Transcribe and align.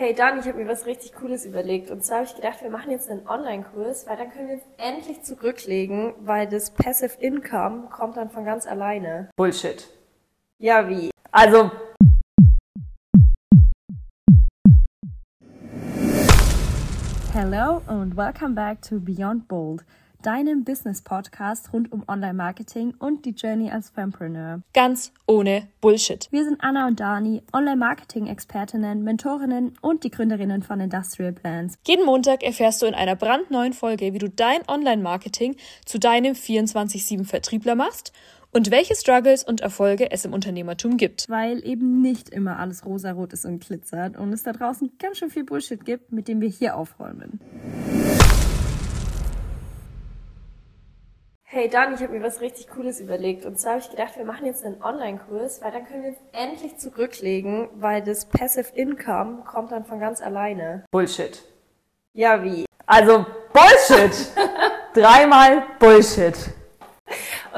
Hey 0.00 0.14
Dan, 0.14 0.38
ich 0.38 0.46
habe 0.46 0.58
mir 0.58 0.68
was 0.68 0.86
richtig 0.86 1.12
Cooles 1.12 1.44
überlegt. 1.44 1.90
Und 1.90 2.04
zwar 2.04 2.18
habe 2.18 2.28
ich 2.28 2.36
gedacht, 2.36 2.62
wir 2.62 2.70
machen 2.70 2.92
jetzt 2.92 3.10
einen 3.10 3.26
Online-Kurs, 3.26 4.06
weil 4.06 4.16
dann 4.16 4.30
können 4.30 4.46
wir 4.46 4.54
uns 4.54 4.64
endlich 4.76 5.24
zurücklegen, 5.24 6.14
weil 6.20 6.46
das 6.46 6.70
Passive 6.70 7.16
Income 7.18 7.88
kommt 7.90 8.16
dann 8.16 8.30
von 8.30 8.44
ganz 8.44 8.64
alleine. 8.64 9.28
Bullshit. 9.34 9.88
Ja, 10.60 10.88
wie? 10.88 11.10
Also. 11.32 11.72
Hello 17.32 17.82
and 17.88 18.16
welcome 18.16 18.54
back 18.54 18.80
to 18.82 19.00
Beyond 19.00 19.48
Bold, 19.48 19.84
deinem 20.22 20.64
Business-Podcast 20.64 21.72
rund 21.72 21.92
um 21.92 22.04
Online-Marketing 22.06 22.94
und 22.98 23.24
die 23.24 23.30
Journey 23.30 23.70
als 23.70 23.90
Fempreneur. 23.90 24.60
Ganz 24.74 25.12
ohne 25.26 25.68
Bullshit. 25.80 26.28
Wir 26.30 26.44
sind 26.44 26.60
Anna 26.60 26.86
und 26.86 27.00
Dani, 27.00 27.42
Online-Marketing-Expertinnen, 27.52 29.02
Mentorinnen 29.04 29.74
und 29.80 30.04
die 30.04 30.10
Gründerinnen 30.10 30.62
von 30.62 30.80
Industrial 30.80 31.32
Plans. 31.32 31.74
Jeden 31.86 32.04
Montag 32.04 32.42
erfährst 32.42 32.82
du 32.82 32.86
in 32.86 32.94
einer 32.94 33.16
brandneuen 33.16 33.72
Folge, 33.72 34.12
wie 34.12 34.18
du 34.18 34.28
dein 34.28 34.60
Online-Marketing 34.68 35.56
zu 35.84 35.98
deinem 35.98 36.34
24-7-Vertriebler 36.34 37.74
machst 37.74 38.12
und 38.50 38.70
welche 38.70 38.94
Struggles 38.94 39.44
und 39.44 39.60
Erfolge 39.60 40.10
es 40.10 40.24
im 40.24 40.32
Unternehmertum 40.32 40.96
gibt. 40.96 41.28
Weil 41.28 41.64
eben 41.66 42.00
nicht 42.00 42.30
immer 42.30 42.58
alles 42.58 42.84
rosarot 42.84 43.32
ist 43.32 43.44
und 43.44 43.64
glitzert 43.64 44.16
und 44.16 44.32
es 44.32 44.42
da 44.42 44.52
draußen 44.52 44.90
ganz 44.98 45.18
schön 45.18 45.30
viel 45.30 45.44
Bullshit 45.44 45.84
gibt, 45.84 46.12
mit 46.12 46.28
dem 46.28 46.40
wir 46.40 46.48
hier 46.48 46.76
aufräumen. 46.76 47.40
Hey 51.50 51.66
Dan, 51.66 51.94
ich 51.94 52.02
habe 52.02 52.12
mir 52.12 52.22
was 52.22 52.42
richtig 52.42 52.68
Cooles 52.68 53.00
überlegt. 53.00 53.46
Und 53.46 53.58
zwar 53.58 53.72
habe 53.72 53.80
ich 53.80 53.88
gedacht, 53.88 54.18
wir 54.18 54.26
machen 54.26 54.44
jetzt 54.44 54.66
einen 54.66 54.82
Online-Kurs, 54.82 55.62
weil 55.62 55.72
dann 55.72 55.86
können 55.86 56.02
wir 56.02 56.10
uns 56.10 56.18
endlich 56.32 56.76
zurücklegen, 56.76 57.70
weil 57.76 58.02
das 58.02 58.26
Passive 58.26 58.68
Income 58.74 59.44
kommt 59.50 59.72
dann 59.72 59.86
von 59.86 59.98
ganz 59.98 60.20
alleine. 60.20 60.84
Bullshit. 60.90 61.42
Ja, 62.12 62.44
wie? 62.44 62.66
Also 62.84 63.24
Bullshit. 63.54 64.14
Dreimal 64.92 65.62
Bullshit. 65.78 66.36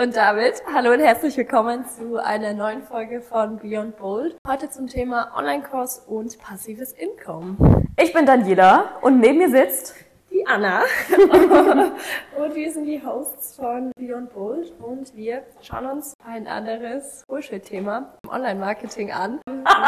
Und 0.01 0.15
damit 0.15 0.63
hallo 0.73 0.93
und 0.93 1.01
herzlich 1.01 1.37
willkommen 1.37 1.85
zu 1.85 2.23
einer 2.23 2.53
neuen 2.53 2.85
Folge 2.85 3.21
von 3.21 3.59
Beyond 3.59 3.97
Bold. 3.97 4.37
Heute 4.47 4.71
zum 4.71 4.87
Thema 4.87 5.33
Online-Kurs 5.37 6.05
und 6.07 6.39
passives 6.39 6.93
Income. 6.93 7.57
Ich 8.01 8.13
bin 8.13 8.25
Daniela 8.25 9.01
und 9.03 9.19
neben 9.19 9.39
mir 9.39 9.51
sitzt 9.51 9.97
Die 10.41 10.47
Anna. 10.47 10.85
und 12.39 12.55
wir 12.55 12.73
sind 12.73 12.87
die 12.87 13.05
Hosts 13.05 13.57
von 13.57 13.93
Beyond 13.99 14.33
Bold 14.33 14.73
und 14.81 15.15
wir 15.15 15.43
schauen 15.61 15.85
uns 15.85 16.15
ein 16.25 16.47
anderes 16.47 17.25
Bullshit-Thema 17.29 18.15
im 18.25 18.31
Online-Marketing 18.31 19.13
an 19.13 19.41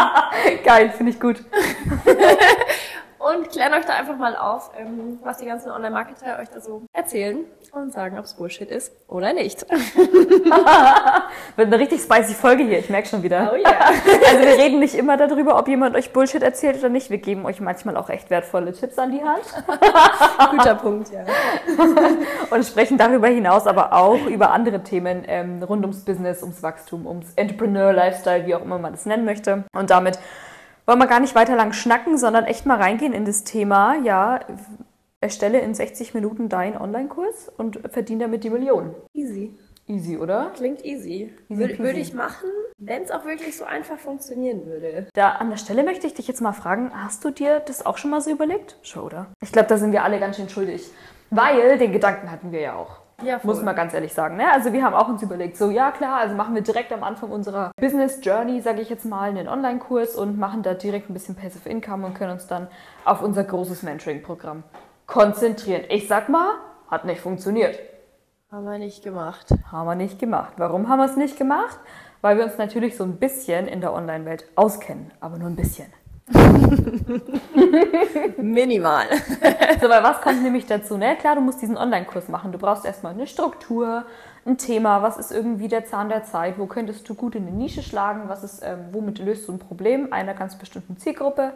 Geil, 0.65 0.91
finde 0.91 1.13
ich 1.13 1.21
gut. 1.21 1.43
und 3.37 3.51
klären 3.51 3.73
euch 3.75 3.85
da 3.85 3.95
einfach 3.95 4.17
mal 4.17 4.37
auf, 4.37 4.71
ähm, 4.79 5.19
was 5.23 5.39
die 5.39 5.47
ganzen 5.47 5.71
Online-Marketer 5.71 6.39
euch 6.41 6.49
da 6.49 6.61
so 6.61 6.83
erzählen 6.93 7.45
und 7.73 7.93
sagen, 7.93 8.19
ob 8.19 8.25
es 8.25 8.35
Bullshit 8.35 8.71
ist 8.71 8.93
oder 9.09 9.33
nicht. 9.33 9.63
Wird 11.57 11.67
eine 11.69 11.79
richtig 11.79 12.03
spicy 12.03 12.35
Folge 12.35 12.65
hier, 12.65 12.79
ich 12.79 12.91
merke 12.91 13.09
schon 13.09 13.23
wieder. 13.23 13.53
Oh 13.53 13.57
yeah. 13.57 13.73
Also 14.29 14.45
wir 14.45 14.59
reden 14.59 14.79
nicht 14.79 14.95
immer 14.95 15.17
darüber, 15.17 15.59
ob 15.59 15.69
jemand 15.69 15.97
euch 15.97 16.13
Bullshit 16.13 16.43
erzählt 16.43 16.79
oder 16.79 16.89
nicht. 16.89 17.11
Wir 17.11 17.19
geben 17.19 17.45
euch 17.45 17.61
manchmal 17.61 17.97
auch 17.97 18.09
echt 18.09 18.31
wertvolle 18.31 18.73
Tipps 18.73 18.99
an 18.99 19.13
die 19.13 19.23
Hand 19.23 19.43
Guter 20.51 20.75
Punkt, 20.75 21.11
ja. 21.13 21.25
und 22.51 22.65
sprechen 22.65 22.99
darüber 22.99 23.29
hinaus 23.29 23.67
aber 23.67 23.93
auch 23.93 24.27
über 24.27 24.51
andere 24.51 24.83
Themen 24.83 25.25
ähm, 25.27 25.63
rund 25.63 25.83
ums 25.85 26.05
Business, 26.05 26.43
ums 26.43 26.63
Wachstum, 26.63 27.07
ums 27.07 27.33
Entrepreneur-Lifestyle, 27.37 28.47
wie 28.47 28.55
auch 28.55 28.63
immer 28.63 28.79
man 28.79 28.93
das 28.93 29.07
nennen 29.07 29.25
möchte. 29.25 29.65
Und 29.73 29.91
damit 29.91 30.19
wollen 30.87 30.99
wir 30.99 31.07
gar 31.07 31.21
nicht 31.21 31.35
weiter 31.35 31.57
lang 31.57 31.73
schnacken, 31.73 32.19
sondern 32.19 32.45
echt 32.45 32.67
mal 32.67 32.79
reingehen 32.79 33.13
in 33.13 33.25
das 33.25 33.45
Thema, 33.45 33.97
ja, 34.03 34.41
erstelle 35.21 35.61
in 35.61 35.75
60 35.75 36.15
Minuten 36.15 36.49
deinen 36.49 36.77
Online-Kurs 36.77 37.51
und 37.57 37.81
verdiene 37.91 38.25
damit 38.25 38.45
die 38.45 38.51
Millionen. 38.51 38.95
Easy. 39.15 39.55
Easy, 39.89 40.17
oder? 40.17 40.53
Klingt 40.55 40.85
easy. 40.85 41.33
Easy 41.49 41.79
Würde, 41.79 41.99
ich 41.99 42.15
machen, 42.15 42.49
wenn 42.79 43.03
es 43.03 43.11
auch 43.11 43.25
wirklich 43.25 43.57
so 43.57 43.65
einfach 43.65 43.99
funktionieren 43.99 44.65
würde. 44.67 45.09
Da 45.13 45.31
an 45.31 45.51
der 45.51 45.57
Stelle 45.57 45.83
möchte 45.83 46.07
ich 46.07 46.15
dich 46.15 46.29
jetzt 46.29 46.41
mal 46.41 46.53
fragen, 46.53 46.93
hast 46.95 47.25
du 47.25 47.31
dir 47.31 47.61
das 47.61 47.85
auch 47.85 47.99
schon 47.99 48.11
mal 48.11 48.21
so 48.21 48.31
überlegt? 48.31 48.79
Schon, 48.83 49.03
oder? 49.03 49.27
Ich 49.43 49.53
glaube, 49.53 49.69
da 49.69 49.77
sind 49.77 49.93
wir 49.93 50.05
alle 50.05 50.21
ganz 50.21 50.37
schön 50.37 50.49
schuldig. 50.49 50.89
Weil 51.31 51.79
den 51.79 51.93
Gedanken 51.93 52.31
hatten 52.31 52.53
wir 52.53 52.61
ja 52.61 52.75
auch. 52.75 53.02
Ja. 53.25 53.41
Muss 53.43 53.63
man 53.63 53.75
ganz 53.77 53.95
ehrlich 53.95 54.13
sagen. 54.13 54.37
Ne? 54.37 54.45
Also 54.53 54.73
wir 54.73 54.83
haben 54.83 54.95
auch 54.95 55.09
uns 55.09 55.23
überlegt, 55.23 55.57
so 55.57 55.71
ja 55.71 55.91
klar, 55.91 56.19
also 56.19 56.35
machen 56.35 56.55
wir 56.55 56.63
direkt 56.63 56.93
am 56.93 57.03
Anfang 57.03 57.31
unserer 57.31 57.73
Business 57.81 58.19
Journey, 58.23 58.61
sage 58.61 58.81
ich 58.81 58.89
jetzt 58.89 59.05
mal, 59.05 59.29
einen 59.29 59.49
Online-Kurs 59.49 60.17
und 60.17 60.39
machen 60.39 60.63
da 60.63 60.75
direkt 60.75 61.11
ein 61.11 61.15
bisschen 61.15 61.35
Passive 61.35 61.69
Income 61.69 62.07
und 62.07 62.15
können 62.15 62.33
uns 62.33 62.47
dann 62.47 62.69
auf 63.05 63.23
unser 63.23 63.45
großes 63.45 63.83
Mentoring-Programm 63.83 64.65
konzentrieren. 65.07 65.83
Ich 65.89 66.09
sag 66.09 66.29
mal, 66.29 66.55
hat 66.91 67.05
nicht 67.05 67.21
funktioniert. 67.21 67.79
Haben 68.51 68.65
wir 68.65 68.79
nicht 68.79 69.03
gemacht. 69.03 69.47
Haben 69.71 69.87
wir 69.87 69.95
nicht 69.95 70.19
gemacht. 70.19 70.55
Warum 70.57 70.89
haben 70.89 70.99
wir 70.99 71.07
es 71.07 71.17
nicht 71.17 71.39
gemacht? 71.39 71.79
Weil 72.21 72.37
wir 72.37 72.45
uns 72.45 72.59
natürlich 72.59 72.97
so 72.97 73.05
ein 73.05 73.17
bisschen 73.17 73.67
in 73.67 73.81
der 73.81 73.93
Online-Welt 73.93 74.45
auskennen, 74.57 75.11
aber 75.21 75.39
nur 75.39 75.49
ein 75.49 75.57
bisschen. 75.57 75.87
Minimal. 78.39 79.07
So, 79.81 79.89
weil 79.89 80.03
was 80.05 80.21
kommt 80.21 80.43
nämlich 80.45 80.67
dazu? 80.67 80.97
Ne? 80.97 81.17
Klar, 81.17 81.35
du 81.35 81.41
musst 81.41 81.61
diesen 81.61 81.77
Online-Kurs 81.77 82.29
machen. 82.29 82.53
Du 82.53 82.59
brauchst 82.59 82.85
erstmal 82.85 83.15
eine 83.15 83.27
Struktur, 83.27 84.05
ein 84.47 84.57
Thema, 84.57 85.03
was 85.03 85.17
ist 85.17 85.33
irgendwie 85.33 85.67
der 85.67 85.87
Zahn 85.87 86.09
der 86.09 86.23
Zeit, 86.23 86.57
wo 86.57 86.67
könntest 86.67 87.09
du 87.09 87.17
gut 87.17 87.35
in 87.35 87.49
eine 87.49 87.57
Nische 87.57 87.83
schlagen, 87.83 88.29
was 88.29 88.45
ist, 88.45 88.63
ähm, 88.63 88.79
womit 88.93 89.19
löst 89.19 89.49
du 89.49 89.53
ein 89.53 89.59
Problem 89.59 90.13
einer 90.13 90.35
ganz 90.35 90.57
bestimmten 90.57 90.99
Zielgruppe. 90.99 91.53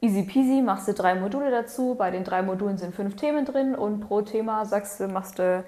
Easy 0.00 0.24
peasy, 0.24 0.60
machst 0.60 0.88
du 0.88 0.94
drei 0.94 1.14
Module 1.14 1.52
dazu. 1.52 1.94
Bei 1.96 2.10
den 2.10 2.24
drei 2.24 2.42
Modulen 2.42 2.78
sind 2.78 2.96
fünf 2.96 3.14
Themen 3.14 3.44
drin 3.44 3.76
und 3.76 4.00
pro 4.00 4.22
Thema 4.22 4.64
sagst 4.64 4.98
du, 4.98 5.06
machst 5.06 5.38
du, 5.38 5.62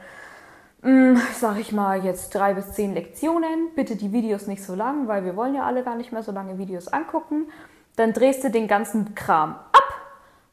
mh, 0.83 1.21
sag 1.35 1.61
ich 1.61 1.71
mal, 1.71 2.05
jetzt 2.05 2.35
drei 2.35 2.55
bis 2.55 2.73
zehn 2.73 2.93
Lektionen. 2.93 3.69
Bitte 3.77 3.95
die 3.95 4.11
Videos 4.11 4.49
nicht 4.49 4.65
so 4.65 4.75
lang, 4.75 5.07
weil 5.07 5.25
wir 5.25 5.37
wollen 5.37 5.55
ja 5.55 5.63
alle 5.63 5.85
gar 5.85 5.95
nicht 5.95 6.11
mehr 6.11 6.25
so 6.25 6.33
lange 6.33 6.59
Videos 6.59 6.89
angucken. 6.89 7.47
Dann 7.97 8.13
drehst 8.13 8.45
du 8.45 8.51
den 8.51 8.69
ganzen 8.69 9.15
Kram 9.15 9.57
ab 9.73 9.85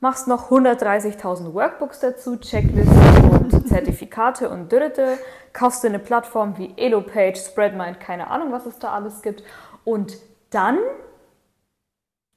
machst 0.02 0.28
noch 0.28 0.50
130.000 0.50 1.54
Workbooks 1.54 2.02
dazu, 2.02 2.36
Checklisten 2.38 3.30
und 3.30 3.68
Zertifikate 3.68 4.50
und 4.50 4.72
Dürrete, 4.72 5.18
kaufst 5.54 5.84
dir 5.84 5.88
eine 5.88 6.00
Plattform 6.00 6.58
wie 6.58 6.74
Elopage, 6.76 7.38
Spreadmind, 7.38 8.00
keine 8.00 8.28
Ahnung, 8.30 8.52
was 8.52 8.66
es 8.66 8.80
da 8.80 8.92
alles 8.92 9.22
gibt 9.22 9.44
und 9.86 10.18
dann 10.50 10.80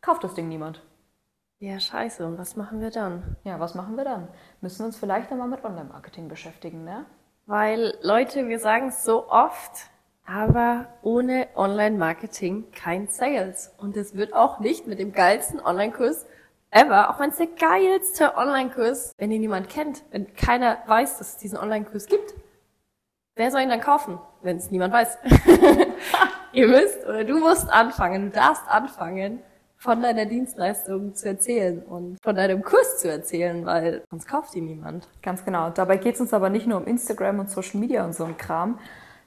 kauft 0.03 0.23
das 0.23 0.35
Ding 0.35 0.49
niemand. 0.49 0.83
Ja, 1.59 1.81
scheiße. 1.81 2.27
Und 2.27 2.37
was 2.37 2.57
machen 2.57 2.81
wir 2.81 2.91
dann? 2.91 3.37
Ja, 3.43 3.59
was 3.59 3.75
machen 3.75 3.97
wir 3.97 4.05
dann? 4.05 4.29
Müssen 4.61 4.81
wir 4.81 4.87
uns 4.87 4.99
vielleicht 4.99 5.33
einmal 5.33 5.49
mit 5.49 5.65
Online-Marketing 5.65 6.29
beschäftigen, 6.29 6.85
ne? 6.85 7.07
Weil, 7.47 7.95
Leute, 8.03 8.49
wir 8.49 8.59
sagen 8.59 8.89
es 8.89 9.03
so 9.03 9.31
oft, 9.31 9.89
aber 10.27 10.87
ohne 11.03 11.49
Online-Marketing 11.55 12.65
kein 12.73 13.09
Sales. 13.09 13.73
Und 13.79 13.97
es 13.97 14.17
wird 14.17 14.33
auch 14.35 14.61
nicht 14.61 14.87
mit 14.87 14.99
dem 14.99 15.13
geilsten 15.13 15.61
Online-Kurs 15.61 16.27
ever, 16.71 17.11
auch 17.11 17.21
wenn 17.21 17.31
es 17.31 17.37
der 17.37 17.47
geilste 17.47 18.37
Online-Kurs, 18.37 19.13
wenn 19.19 19.31
ihn 19.31 19.41
niemand 19.41 19.69
kennt, 19.69 20.03
wenn 20.11 20.35
keiner 20.35 20.79
weiß, 20.87 21.19
dass 21.19 21.29
es 21.31 21.37
diesen 21.37 21.59
Online-Kurs 21.59 22.07
gibt. 22.07 22.35
Wer 23.37 23.51
soll 23.51 23.63
ihn 23.63 23.69
dann 23.69 23.81
kaufen, 23.81 24.19
wenn 24.43 24.57
es 24.57 24.71
niemand 24.71 24.93
weiß? 24.93 25.19
Ihr 26.53 26.69
müsst 26.69 27.05
oder 27.05 27.25
du 27.25 27.39
musst 27.39 27.69
anfangen, 27.69 28.31
du 28.31 28.31
darfst 28.31 28.69
anfangen, 28.69 29.41
von 29.77 30.01
deiner 30.01 30.25
Dienstleistung 30.25 31.15
zu 31.15 31.29
erzählen 31.29 31.83
und 31.83 32.17
von 32.23 32.35
deinem 32.35 32.63
Kurs 32.63 33.01
zu 33.01 33.11
erzählen, 33.11 33.67
weil 33.67 34.03
sonst 34.11 34.27
kauft 34.27 34.55
ihn 34.55 34.65
niemand. 34.65 35.09
Ganz 35.21 35.45
genau. 35.45 35.69
Dabei 35.71 35.99
geht 35.99 36.15
es 36.15 36.23
uns 36.23 36.33
aber 36.33 36.49
nicht 36.49 36.67
nur 36.67 36.79
um 36.79 36.87
Instagram 36.87 37.41
und 37.41 37.51
Social 37.51 37.81
Media 37.81 38.03
und 38.05 38.15
so 38.15 38.25
ein 38.25 38.39
Kram, 38.39 38.79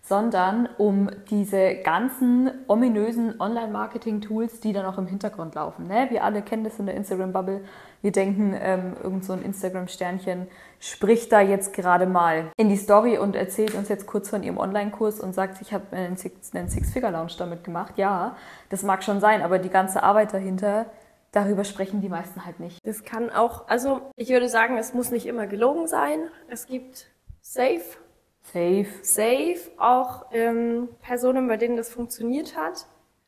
sondern 0.08 0.70
um 0.78 1.10
diese 1.30 1.76
ganzen 1.76 2.50
ominösen 2.68 3.42
Online-Marketing-Tools, 3.42 4.62
die 4.62 4.72
dann 4.72 4.86
auch 4.86 4.98
im 4.98 5.08
Hintergrund 5.08 5.56
laufen. 5.56 5.88
Ne? 5.88 6.08
Wir 6.10 6.24
alle 6.24 6.42
kennen 6.42 6.64
das 6.64 6.80
in 6.80 6.86
der 6.86 6.96
Instagram-Bubble. 6.96 7.62
Wir 8.02 8.12
denken, 8.14 8.56
ähm, 8.58 8.94
irgend 9.04 9.26
so 9.26 9.34
ein 9.34 9.42
Instagram-Sternchen 9.42 10.48
spricht 10.80 11.32
da 11.34 11.42
jetzt 11.42 11.74
gerade 11.74 12.06
mal 12.06 12.52
in 12.56 12.70
die 12.70 12.78
Story 12.78 13.18
und 13.18 13.36
erzählt 13.36 13.76
uns 13.76 13.90
jetzt 13.90 14.08
kurz 14.08 14.30
von 14.30 14.44
ihrem 14.44 14.58
Online-Kurs 14.58 15.20
und 15.20 15.34
sagt, 15.34 15.62
ich 15.62 15.74
habe 15.74 15.94
einen 15.96 16.16
Six- 16.16 16.56
einen 16.56 16.70
Six-Figure-Lounge 16.70 17.34
damit 17.38 17.66
gemacht. 17.66 17.98
Ja, 17.98 18.38
das 18.70 18.84
mag 18.84 19.04
schon 19.04 19.20
sein, 19.20 19.42
aber 19.42 19.60
die 19.60 19.70
ganze 19.70 20.04
Arbeit 20.04 20.34
dahinter, 20.34 20.86
darüber 21.34 21.66
sprechen 21.66 22.00
die 22.00 22.08
meisten 22.10 22.46
halt 22.46 22.62
nicht. 22.62 22.80
Das 22.86 23.04
kann 23.04 23.30
auch, 23.30 23.68
also 23.68 24.00
ich 24.16 24.30
würde 24.30 24.48
sagen, 24.48 24.78
es 24.78 24.94
muss 24.94 25.12
nicht 25.12 25.26
immer 25.26 25.48
gelogen 25.48 25.88
sein. 25.88 26.20
Es 26.48 26.66
gibt 26.66 27.08
safe, 27.42 27.82
Safe. 28.54 28.88
safe 29.02 29.60
auch 29.78 30.26
ähm, 30.32 30.90
Personen, 31.02 31.48
bei 31.48 31.58
denen 31.58 31.78
das 31.78 31.90
funktioniert 31.90 32.56
hat. 32.56 32.88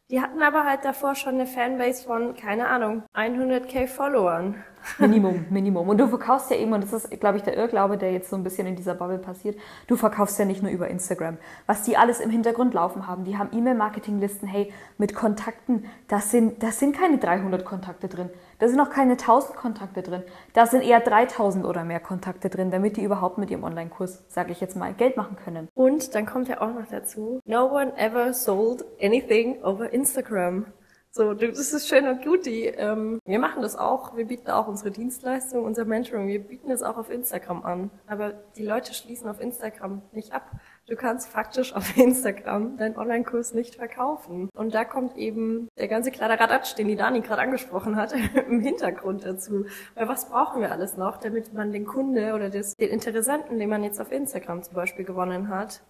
Die 0.09 0.21
hatten 0.21 0.41
aber 0.41 0.65
halt 0.65 0.85
davor 0.85 1.13
schon 1.13 1.35
eine 1.35 1.45
Fanbase 1.45 2.03
von, 2.03 2.35
keine 2.35 2.67
Ahnung, 2.67 3.03
100k 3.13 3.85
Followern. 3.87 4.63
Minimum, 4.97 5.45
Minimum. 5.49 5.89
Und 5.89 5.97
du 5.97 6.07
verkaufst 6.07 6.49
ja 6.51 6.57
eben, 6.57 6.73
und 6.73 6.83
das 6.83 6.93
ist, 6.93 7.19
glaube 7.19 7.37
ich, 7.37 7.43
der 7.43 7.55
Irrglaube, 7.55 7.97
der 7.97 8.11
jetzt 8.11 8.29
so 8.29 8.35
ein 8.35 8.43
bisschen 8.43 8.67
in 8.67 8.75
dieser 8.75 8.95
Bubble 8.95 9.17
passiert, 9.17 9.57
du 9.87 9.95
verkaufst 9.95 10.39
ja 10.39 10.45
nicht 10.45 10.61
nur 10.61 10.71
über 10.71 10.87
Instagram. 10.87 11.37
Was 11.67 11.83
die 11.83 11.97
alles 11.97 12.19
im 12.19 12.29
Hintergrund 12.29 12.73
laufen 12.73 13.07
haben, 13.07 13.23
die 13.23 13.37
haben 13.37 13.49
E-Mail-Marketing-Listen, 13.51 14.47
hey, 14.47 14.71
mit 14.97 15.15
Kontakten, 15.15 15.85
das 16.07 16.31
sind, 16.31 16.63
das 16.63 16.79
sind 16.79 16.95
keine 16.95 17.17
300 17.17 17.65
Kontakte 17.65 18.07
drin. 18.07 18.29
Da 18.59 18.67
sind 18.67 18.77
noch 18.77 18.89
keine 18.89 19.13
1000 19.13 19.55
Kontakte 19.55 20.01
drin. 20.01 20.23
Da 20.53 20.65
sind 20.65 20.81
eher 20.81 20.99
3000 20.99 21.65
oder 21.65 21.85
mehr 21.85 22.01
Kontakte 22.01 22.49
drin, 22.49 22.71
damit 22.71 22.97
die 22.97 23.03
überhaupt 23.03 23.37
mit 23.37 23.49
ihrem 23.51 23.63
Online-Kurs, 23.63 24.23
sage 24.27 24.51
ich 24.51 24.59
jetzt 24.59 24.75
mal, 24.75 24.93
Geld 24.93 25.15
machen 25.15 25.37
können. 25.43 25.69
Und 25.75 26.13
dann 26.13 26.25
kommt 26.25 26.49
ja 26.49 26.61
auch 26.61 26.73
noch 26.73 26.87
dazu, 26.89 27.39
no 27.45 27.67
one 27.67 27.97
ever 27.97 28.33
sold 28.33 28.83
anything 29.01 29.63
over 29.63 29.91
Instagram. 29.93 30.65
So, 31.11 31.33
das 31.33 31.73
ist 31.73 31.87
schön 31.87 32.07
und 32.07 32.23
gut. 32.23 32.45
Die, 32.45 32.65
ähm, 32.65 33.19
wir 33.25 33.39
machen 33.39 33.63
das 33.63 33.75
auch. 33.75 34.15
Wir 34.15 34.25
bieten 34.25 34.51
auch 34.51 34.67
unsere 34.67 34.91
Dienstleistung, 34.91 35.65
unser 35.65 35.83
Mentoring. 35.83 36.27
Wir 36.27 36.39
bieten 36.39 36.69
das 36.69 36.83
auch 36.83 36.97
auf 36.97 37.09
Instagram 37.09 37.63
an. 37.63 37.89
Aber 38.05 38.33
die 38.57 38.63
Leute 38.63 38.93
schließen 38.93 39.27
auf 39.27 39.41
Instagram 39.41 40.03
nicht 40.11 40.33
ab. 40.33 40.51
Du 40.87 40.95
kannst 40.95 41.27
faktisch 41.27 41.73
auf 41.73 41.97
Instagram 41.97 42.77
deinen 42.77 42.95
Online-Kurs 42.95 43.55
nicht 43.55 43.75
verkaufen. 43.75 44.49
Und 44.55 44.75
da 44.75 44.85
kommt 44.85 45.17
eben 45.17 45.67
der 45.79 45.87
ganze 45.87 46.11
Kladderadatsch, 46.11 46.75
den 46.77 46.87
die 46.87 46.95
Dani 46.95 47.21
gerade 47.21 47.41
angesprochen 47.41 47.95
hat, 47.95 48.13
im 48.47 48.59
Hintergrund 48.59 49.25
dazu. 49.25 49.65
Weil 49.95 50.07
was 50.07 50.29
brauchen 50.29 50.61
wir 50.61 50.71
alles 50.71 50.95
noch, 50.95 51.17
damit 51.17 51.53
man 51.55 51.71
den 51.71 51.87
Kunde 51.87 52.35
oder 52.35 52.51
das, 52.51 52.75
den 52.75 52.89
Interessenten, 52.89 53.57
den 53.57 53.69
man 53.69 53.83
jetzt 53.83 53.99
auf 53.99 54.11
Instagram 54.11 54.61
zum 54.61 54.75
Beispiel 54.75 55.05
gewonnen 55.05 55.49
hat, 55.49 55.81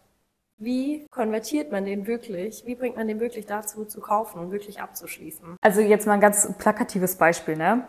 wie 0.60 1.08
konvertiert 1.10 1.72
man 1.72 1.86
den 1.86 2.06
wirklich? 2.06 2.64
Wie 2.66 2.76
bringt 2.76 2.98
man 2.98 3.08
den 3.08 3.20
wirklich 3.20 3.46
dazu 3.46 3.86
zu 3.86 4.02
kaufen 4.02 4.40
und 4.40 4.52
wirklich 4.52 4.82
abzuschließen? 4.82 5.58
Also 5.62 5.82
jetzt 5.82 6.06
mal 6.06 6.14
ein 6.14 6.20
ganz 6.20 6.54
plakatives 6.58 7.16
Beispiel, 7.16 7.56
ne? 7.56 7.86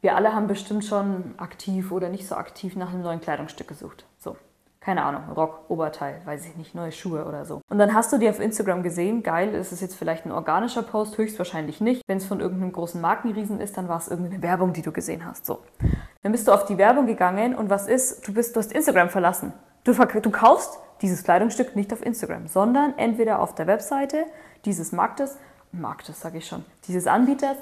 Wir 0.00 0.14
alle 0.14 0.32
haben 0.32 0.46
bestimmt 0.46 0.84
schon 0.84 1.34
aktiv 1.38 1.90
oder 1.90 2.08
nicht 2.08 2.26
so 2.26 2.36
aktiv 2.36 2.76
nach 2.76 2.92
einem 2.92 3.02
neuen 3.02 3.20
Kleidungsstück 3.20 3.68
gesucht. 3.68 4.04
So. 4.18 4.36
Keine 4.80 5.04
Ahnung, 5.04 5.22
Rock, 5.36 5.68
Oberteil, 5.68 6.22
weiß 6.24 6.46
ich 6.46 6.56
nicht, 6.56 6.74
neue 6.74 6.92
Schuhe 6.92 7.24
oder 7.26 7.44
so. 7.44 7.60
Und 7.68 7.78
dann 7.78 7.94
hast 7.94 8.12
du 8.12 8.16
die 8.16 8.28
auf 8.28 8.40
Instagram 8.40 8.82
gesehen, 8.82 9.22
geil, 9.22 9.52
ist 9.54 9.72
es 9.72 9.80
jetzt 9.80 9.96
vielleicht 9.96 10.24
ein 10.24 10.32
organischer 10.32 10.82
Post, 10.82 11.18
höchstwahrscheinlich 11.18 11.80
nicht. 11.80 12.02
Wenn 12.06 12.18
es 12.18 12.26
von 12.26 12.40
irgendeinem 12.40 12.72
großen 12.72 13.00
Markenriesen 13.00 13.60
ist, 13.60 13.76
dann 13.76 13.88
war 13.88 13.98
es 13.98 14.08
irgendeine 14.08 14.40
Werbung, 14.40 14.72
die 14.72 14.82
du 14.82 14.92
gesehen 14.92 15.26
hast. 15.26 15.46
So. 15.46 15.58
Dann 16.22 16.32
bist 16.32 16.48
du 16.48 16.52
auf 16.52 16.64
die 16.64 16.78
Werbung 16.78 17.06
gegangen 17.06 17.54
und 17.54 17.70
was 17.70 17.88
ist? 17.88 18.26
Du 18.26 18.32
bist, 18.32 18.54
du 18.54 18.60
hast 18.60 18.72
Instagram 18.72 19.10
verlassen. 19.10 19.52
Du, 19.84 19.92
du 19.92 20.30
kaufst 20.30 20.78
dieses 21.02 21.22
Kleidungsstück 21.22 21.76
nicht 21.76 21.92
auf 21.92 22.04
Instagram, 22.04 22.46
sondern 22.46 22.96
entweder 22.98 23.40
auf 23.40 23.54
der 23.54 23.66
Webseite 23.66 24.24
dieses 24.64 24.92
Marktes, 24.92 25.38
Marktes 25.72 26.20
sage 26.20 26.38
ich 26.38 26.46
schon, 26.46 26.64
dieses 26.86 27.06
Anbieters 27.06 27.56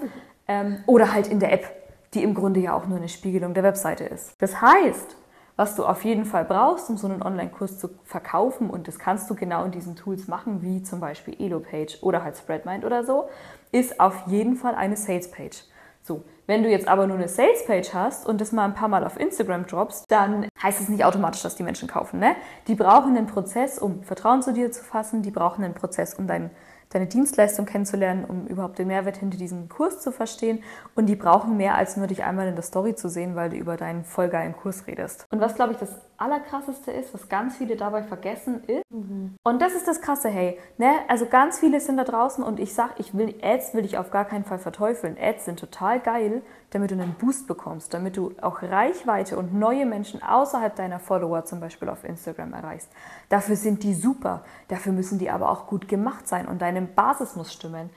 ähm, 0.48 0.78
oder 0.86 1.12
halt 1.12 1.26
in 1.26 1.40
der 1.40 1.52
App, 1.52 1.66
die 2.14 2.22
im 2.22 2.34
Grunde 2.34 2.60
ja 2.60 2.74
auch 2.74 2.86
nur 2.86 2.98
eine 2.98 3.08
Spiegelung 3.08 3.54
der 3.54 3.62
Webseite 3.62 4.04
ist. 4.04 4.34
Das 4.38 4.60
heißt, 4.60 5.16
was 5.56 5.74
du 5.74 5.84
auf 5.84 6.04
jeden 6.04 6.26
Fall 6.26 6.44
brauchst, 6.44 6.90
um 6.90 6.98
so 6.98 7.08
einen 7.08 7.22
Online-Kurs 7.22 7.78
zu 7.78 7.88
verkaufen, 8.04 8.68
und 8.68 8.88
das 8.88 8.98
kannst 8.98 9.28
du 9.30 9.34
genau 9.34 9.64
in 9.64 9.70
diesen 9.70 9.96
Tools 9.96 10.28
machen, 10.28 10.62
wie 10.62 10.82
zum 10.82 11.00
Beispiel 11.00 11.34
Elopage 11.40 11.98
oder 12.02 12.22
halt 12.22 12.36
Spreadmind 12.36 12.84
oder 12.84 13.04
so, 13.04 13.28
ist 13.72 13.98
auf 13.98 14.26
jeden 14.26 14.56
Fall 14.56 14.74
eine 14.74 14.96
Sales-Page. 14.96 15.64
So, 16.02 16.22
wenn 16.46 16.62
du 16.62 16.70
jetzt 16.70 16.88
aber 16.88 17.06
nur 17.06 17.16
eine 17.16 17.28
Sales-Page 17.28 17.92
hast 17.94 18.26
und 18.26 18.40
das 18.40 18.52
mal 18.52 18.64
ein 18.64 18.74
paar 18.74 18.88
Mal 18.88 19.04
auf 19.04 19.18
Instagram 19.18 19.66
droppst, 19.66 20.04
dann 20.08 20.48
heißt 20.62 20.80
es 20.80 20.88
nicht 20.88 21.04
automatisch, 21.04 21.42
dass 21.42 21.56
die 21.56 21.62
Menschen 21.62 21.88
kaufen. 21.88 22.20
Ne? 22.20 22.36
Die 22.68 22.74
brauchen 22.74 23.16
einen 23.16 23.26
Prozess, 23.26 23.78
um 23.78 24.02
Vertrauen 24.02 24.42
zu 24.42 24.52
dir 24.52 24.70
zu 24.70 24.84
fassen, 24.84 25.22
die 25.22 25.30
brauchen 25.30 25.64
einen 25.64 25.74
Prozess, 25.74 26.14
um 26.14 26.26
dein 26.26 26.50
deine 26.90 27.06
Dienstleistung 27.06 27.66
kennenzulernen, 27.66 28.24
um 28.24 28.46
überhaupt 28.46 28.78
den 28.78 28.88
Mehrwert 28.88 29.16
hinter 29.16 29.36
diesem 29.36 29.68
Kurs 29.68 30.00
zu 30.00 30.12
verstehen. 30.12 30.62
Und 30.94 31.06
die 31.06 31.16
brauchen 31.16 31.56
mehr 31.56 31.74
als 31.74 31.96
nur 31.96 32.06
dich 32.06 32.24
einmal 32.24 32.46
in 32.46 32.54
der 32.54 32.62
Story 32.62 32.94
zu 32.94 33.08
sehen, 33.08 33.34
weil 33.34 33.50
du 33.50 33.56
über 33.56 33.76
deinen 33.76 34.04
vollgeilen 34.04 34.54
Kurs 34.54 34.86
redest. 34.86 35.26
Und 35.30 35.40
was, 35.40 35.54
glaube 35.54 35.72
ich, 35.72 35.78
das 35.78 35.90
Allerkrasseste 36.18 36.90
ist, 36.90 37.12
was 37.14 37.28
ganz 37.28 37.56
viele 37.56 37.76
dabei 37.76 38.02
vergessen, 38.02 38.62
ist, 38.64 38.82
mhm. 38.90 39.36
und 39.42 39.62
das 39.62 39.74
ist 39.74 39.86
das 39.86 40.00
Krasse, 40.00 40.28
hey, 40.28 40.58
ne? 40.78 40.90
also 41.08 41.26
ganz 41.26 41.58
viele 41.58 41.80
sind 41.80 41.96
da 41.96 42.04
draußen 42.04 42.42
und 42.42 42.60
ich 42.60 42.74
sag, 42.74 42.98
ich 42.98 43.16
will, 43.16 43.34
Ads 43.42 43.74
will 43.74 43.84
ich 43.84 43.98
auf 43.98 44.10
gar 44.10 44.24
keinen 44.24 44.44
Fall 44.44 44.58
verteufeln. 44.58 45.16
Ads 45.20 45.44
sind 45.44 45.58
total 45.58 46.00
geil, 46.00 46.42
damit 46.70 46.90
du 46.90 46.94
einen 46.94 47.14
Boost 47.14 47.46
bekommst, 47.46 47.94
damit 47.94 48.16
du 48.16 48.32
auch 48.40 48.62
Reichweite 48.62 49.36
und 49.36 49.54
neue 49.54 49.86
Menschen 49.86 50.22
außerhalb 50.22 50.74
deiner 50.74 50.98
Follower 50.98 51.44
zum 51.44 51.60
Beispiel 51.60 51.88
auf 51.88 52.04
Instagram 52.04 52.52
erreichst. 52.52 52.90
Dafür 53.28 53.56
sind 53.56 53.82
die 53.82 53.94
super, 53.94 54.44
dafür 54.68 54.92
müssen 54.92 55.18
die 55.18 55.30
aber 55.30 55.50
auch 55.50 55.66
gut 55.66 55.88
gemacht 55.88 56.28
sein 56.28 56.46
und 56.48 56.62
deine 56.62 56.82
Basis 56.82 57.36
muss 57.36 57.52
stimmen. 57.52 57.90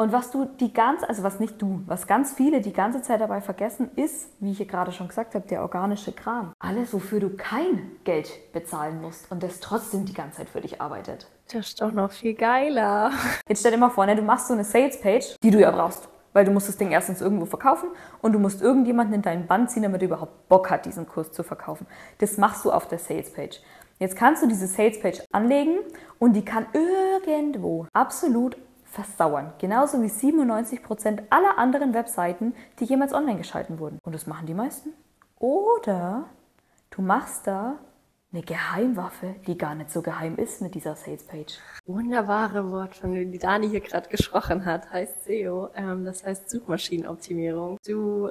Und 0.00 0.12
was 0.12 0.30
du 0.30 0.44
die 0.44 0.72
ganze, 0.72 1.08
also 1.08 1.24
was 1.24 1.40
nicht 1.40 1.60
du, 1.60 1.82
was 1.86 2.06
ganz 2.06 2.32
viele 2.32 2.60
die 2.60 2.72
ganze 2.72 3.02
Zeit 3.02 3.20
dabei 3.20 3.40
vergessen, 3.40 3.90
ist, 3.96 4.30
wie 4.38 4.52
ich 4.52 4.58
hier 4.58 4.66
gerade 4.66 4.92
schon 4.92 5.08
gesagt 5.08 5.34
habe, 5.34 5.48
der 5.48 5.60
organische 5.60 6.12
Kram. 6.12 6.52
Alles, 6.60 6.92
wofür 6.92 7.18
du 7.18 7.30
kein 7.30 7.90
Geld 8.04 8.52
bezahlen 8.52 9.02
musst 9.02 9.28
und 9.32 9.42
das 9.42 9.58
trotzdem 9.58 10.04
die 10.04 10.14
ganze 10.14 10.36
Zeit 10.36 10.50
für 10.50 10.60
dich 10.60 10.80
arbeitet. 10.80 11.26
Das 11.52 11.66
ist 11.66 11.82
doch 11.82 11.90
noch 11.90 12.12
viel 12.12 12.34
geiler. 12.34 13.10
Jetzt 13.48 13.58
stell 13.58 13.72
dir 13.72 13.78
mal 13.78 13.90
vor, 13.90 14.06
ne, 14.06 14.14
du 14.14 14.22
machst 14.22 14.46
so 14.46 14.54
eine 14.54 14.62
Sales-Page, 14.62 15.36
die 15.42 15.50
du 15.50 15.58
ja 15.58 15.72
brauchst 15.72 16.08
weil 16.34 16.44
du 16.44 16.52
musst 16.52 16.68
das 16.68 16.76
Ding 16.76 16.92
erstens 16.92 17.20
irgendwo 17.20 17.46
verkaufen 17.46 17.88
und 18.22 18.32
du 18.32 18.38
musst 18.38 18.62
irgendjemanden 18.62 19.14
in 19.14 19.22
deinen 19.22 19.48
Band 19.48 19.70
ziehen, 19.72 19.82
damit 19.82 20.02
er 20.02 20.08
überhaupt 20.08 20.48
Bock 20.48 20.70
hat, 20.70 20.86
diesen 20.86 21.08
Kurs 21.08 21.32
zu 21.32 21.42
verkaufen. 21.42 21.86
Das 22.18 22.36
machst 22.36 22.64
du 22.64 22.70
auf 22.70 22.86
der 22.86 23.00
Sales-Page. 23.00 23.60
Jetzt 23.98 24.14
kannst 24.14 24.44
du 24.44 24.46
diese 24.46 24.68
Sales-Page 24.68 25.22
anlegen 25.32 25.78
und 26.20 26.34
die 26.34 26.44
kann 26.44 26.66
irgendwo 26.72 27.86
absolut 27.92 28.56
versauern. 28.90 29.52
Genauso 29.58 30.02
wie 30.02 30.06
97% 30.06 31.22
aller 31.30 31.58
anderen 31.58 31.94
Webseiten, 31.94 32.54
die 32.78 32.84
jemals 32.84 33.12
online 33.12 33.38
geschalten 33.38 33.78
wurden. 33.78 33.98
Und 34.02 34.14
das 34.14 34.26
machen 34.26 34.46
die 34.46 34.54
meisten. 34.54 34.90
Oder 35.38 36.24
du 36.90 37.02
machst 37.02 37.46
da 37.46 37.78
eine 38.32 38.42
Geheimwaffe, 38.42 39.36
die 39.46 39.56
gar 39.56 39.74
nicht 39.74 39.90
so 39.90 40.02
geheim 40.02 40.36
ist 40.36 40.60
mit 40.60 40.74
dieser 40.74 40.96
Salespage. 40.96 41.58
Wunderbare 41.86 42.70
Wort, 42.70 42.94
von 42.94 43.14
dem 43.14 43.32
die 43.32 43.38
Dani 43.38 43.68
hier 43.68 43.80
gerade 43.80 44.08
gesprochen 44.10 44.66
hat, 44.66 44.90
heißt 44.92 45.24
SEO. 45.24 45.70
Ähm, 45.74 46.04
das 46.04 46.24
heißt 46.24 46.50
Suchmaschinenoptimierung. 46.50 47.78
Du 47.86 48.30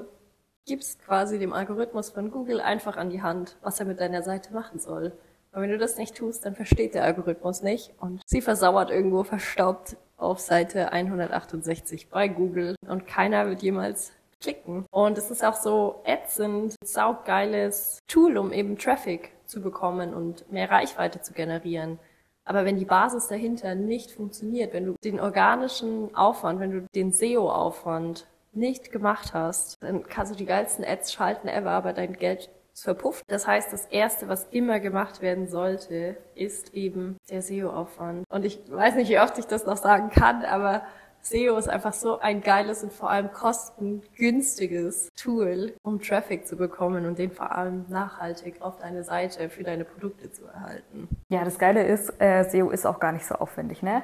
gibst 0.65 1.03
quasi 1.03 1.39
dem 1.39 1.53
Algorithmus 1.53 2.09
von 2.09 2.29
Google 2.29 2.61
einfach 2.61 2.97
an 2.97 3.09
die 3.09 3.21
Hand, 3.21 3.57
was 3.61 3.79
er 3.79 3.85
mit 3.85 3.99
deiner 3.99 4.21
Seite 4.21 4.53
machen 4.53 4.79
soll. 4.79 5.13
Und 5.53 5.61
wenn 5.61 5.71
du 5.71 5.77
das 5.77 5.97
nicht 5.97 6.15
tust, 6.15 6.45
dann 6.45 6.55
versteht 6.55 6.93
der 6.93 7.03
Algorithmus 7.03 7.63
nicht 7.63 7.93
und 7.99 8.21
sie 8.25 8.41
versauert 8.41 8.91
irgendwo 8.91 9.23
verstaubt 9.23 9.95
auf 10.17 10.39
Seite 10.39 10.91
168 10.91 12.09
bei 12.09 12.27
Google 12.27 12.75
und 12.87 13.07
keiner 13.07 13.47
wird 13.47 13.61
jemals 13.61 14.11
klicken. 14.41 14.85
Und 14.91 15.17
es 15.17 15.31
ist 15.31 15.43
auch 15.43 15.55
so, 15.55 16.01
Ads 16.05 16.35
sind 16.35 16.65
ein 16.81 16.87
saugeiles 16.87 17.99
Tool, 18.07 18.37
um 18.37 18.51
eben 18.51 18.77
Traffic 18.77 19.31
zu 19.45 19.61
bekommen 19.61 20.13
und 20.13 20.51
mehr 20.51 20.69
Reichweite 20.69 21.21
zu 21.21 21.33
generieren. 21.33 21.99
Aber 22.43 22.65
wenn 22.65 22.77
die 22.77 22.85
Basis 22.85 23.27
dahinter 23.27 23.75
nicht 23.75 24.11
funktioniert, 24.11 24.73
wenn 24.73 24.85
du 24.85 24.95
den 25.03 25.19
organischen 25.19 26.15
Aufwand, 26.15 26.59
wenn 26.59 26.71
du 26.71 26.87
den 26.95 27.11
SEO-Aufwand 27.11 28.25
nicht 28.53 28.91
gemacht 28.91 29.33
hast, 29.33 29.81
dann 29.83 30.03
kannst 30.03 30.31
du 30.31 30.37
die 30.37 30.45
geilsten 30.45 30.85
Ads 30.85 31.13
schalten 31.13 31.47
ever, 31.47 31.71
aber 31.71 31.93
dein 31.93 32.13
Geld 32.13 32.49
ist 32.77 32.83
verpufft. 32.83 33.23
Das 33.27 33.47
heißt, 33.47 33.73
das 33.73 33.85
Erste, 33.85 34.27
was 34.27 34.45
immer 34.51 34.79
gemacht 34.79 35.21
werden 35.21 35.47
sollte, 35.47 36.17
ist 36.35 36.75
eben 36.75 37.17
der 37.29 37.41
SEO-Aufwand. 37.41 38.23
Und 38.29 38.45
ich 38.45 38.59
weiß 38.69 38.95
nicht, 38.95 39.09
wie 39.09 39.19
oft 39.19 39.37
ich 39.39 39.47
das 39.47 39.65
noch 39.65 39.77
sagen 39.77 40.11
kann, 40.11 40.45
aber 40.45 40.83
SEO 41.21 41.57
ist 41.57 41.67
einfach 41.67 41.93
so 41.93 42.19
ein 42.19 42.41
geiles 42.41 42.83
und 42.83 42.93
vor 42.93 43.09
allem 43.09 43.31
kostengünstiges 43.33 45.09
Tool, 45.15 45.73
um 45.81 45.99
Traffic 45.99 46.47
zu 46.47 46.55
bekommen 46.55 47.07
und 47.07 47.17
den 47.17 47.31
vor 47.31 47.51
allem 47.51 47.85
nachhaltig 47.89 48.61
auf 48.61 48.77
deine 48.77 49.03
Seite 49.03 49.49
für 49.49 49.63
deine 49.63 49.83
Produkte 49.83 50.31
zu 50.31 50.45
erhalten. 50.45 51.09
Ja, 51.29 51.43
das 51.43 51.57
Geile 51.57 51.83
ist, 51.83 52.13
äh, 52.21 52.43
SEO 52.43 52.69
ist 52.69 52.85
auch 52.85 52.99
gar 52.99 53.11
nicht 53.11 53.25
so 53.25 53.35
aufwendig, 53.35 53.81
ne? 53.81 54.03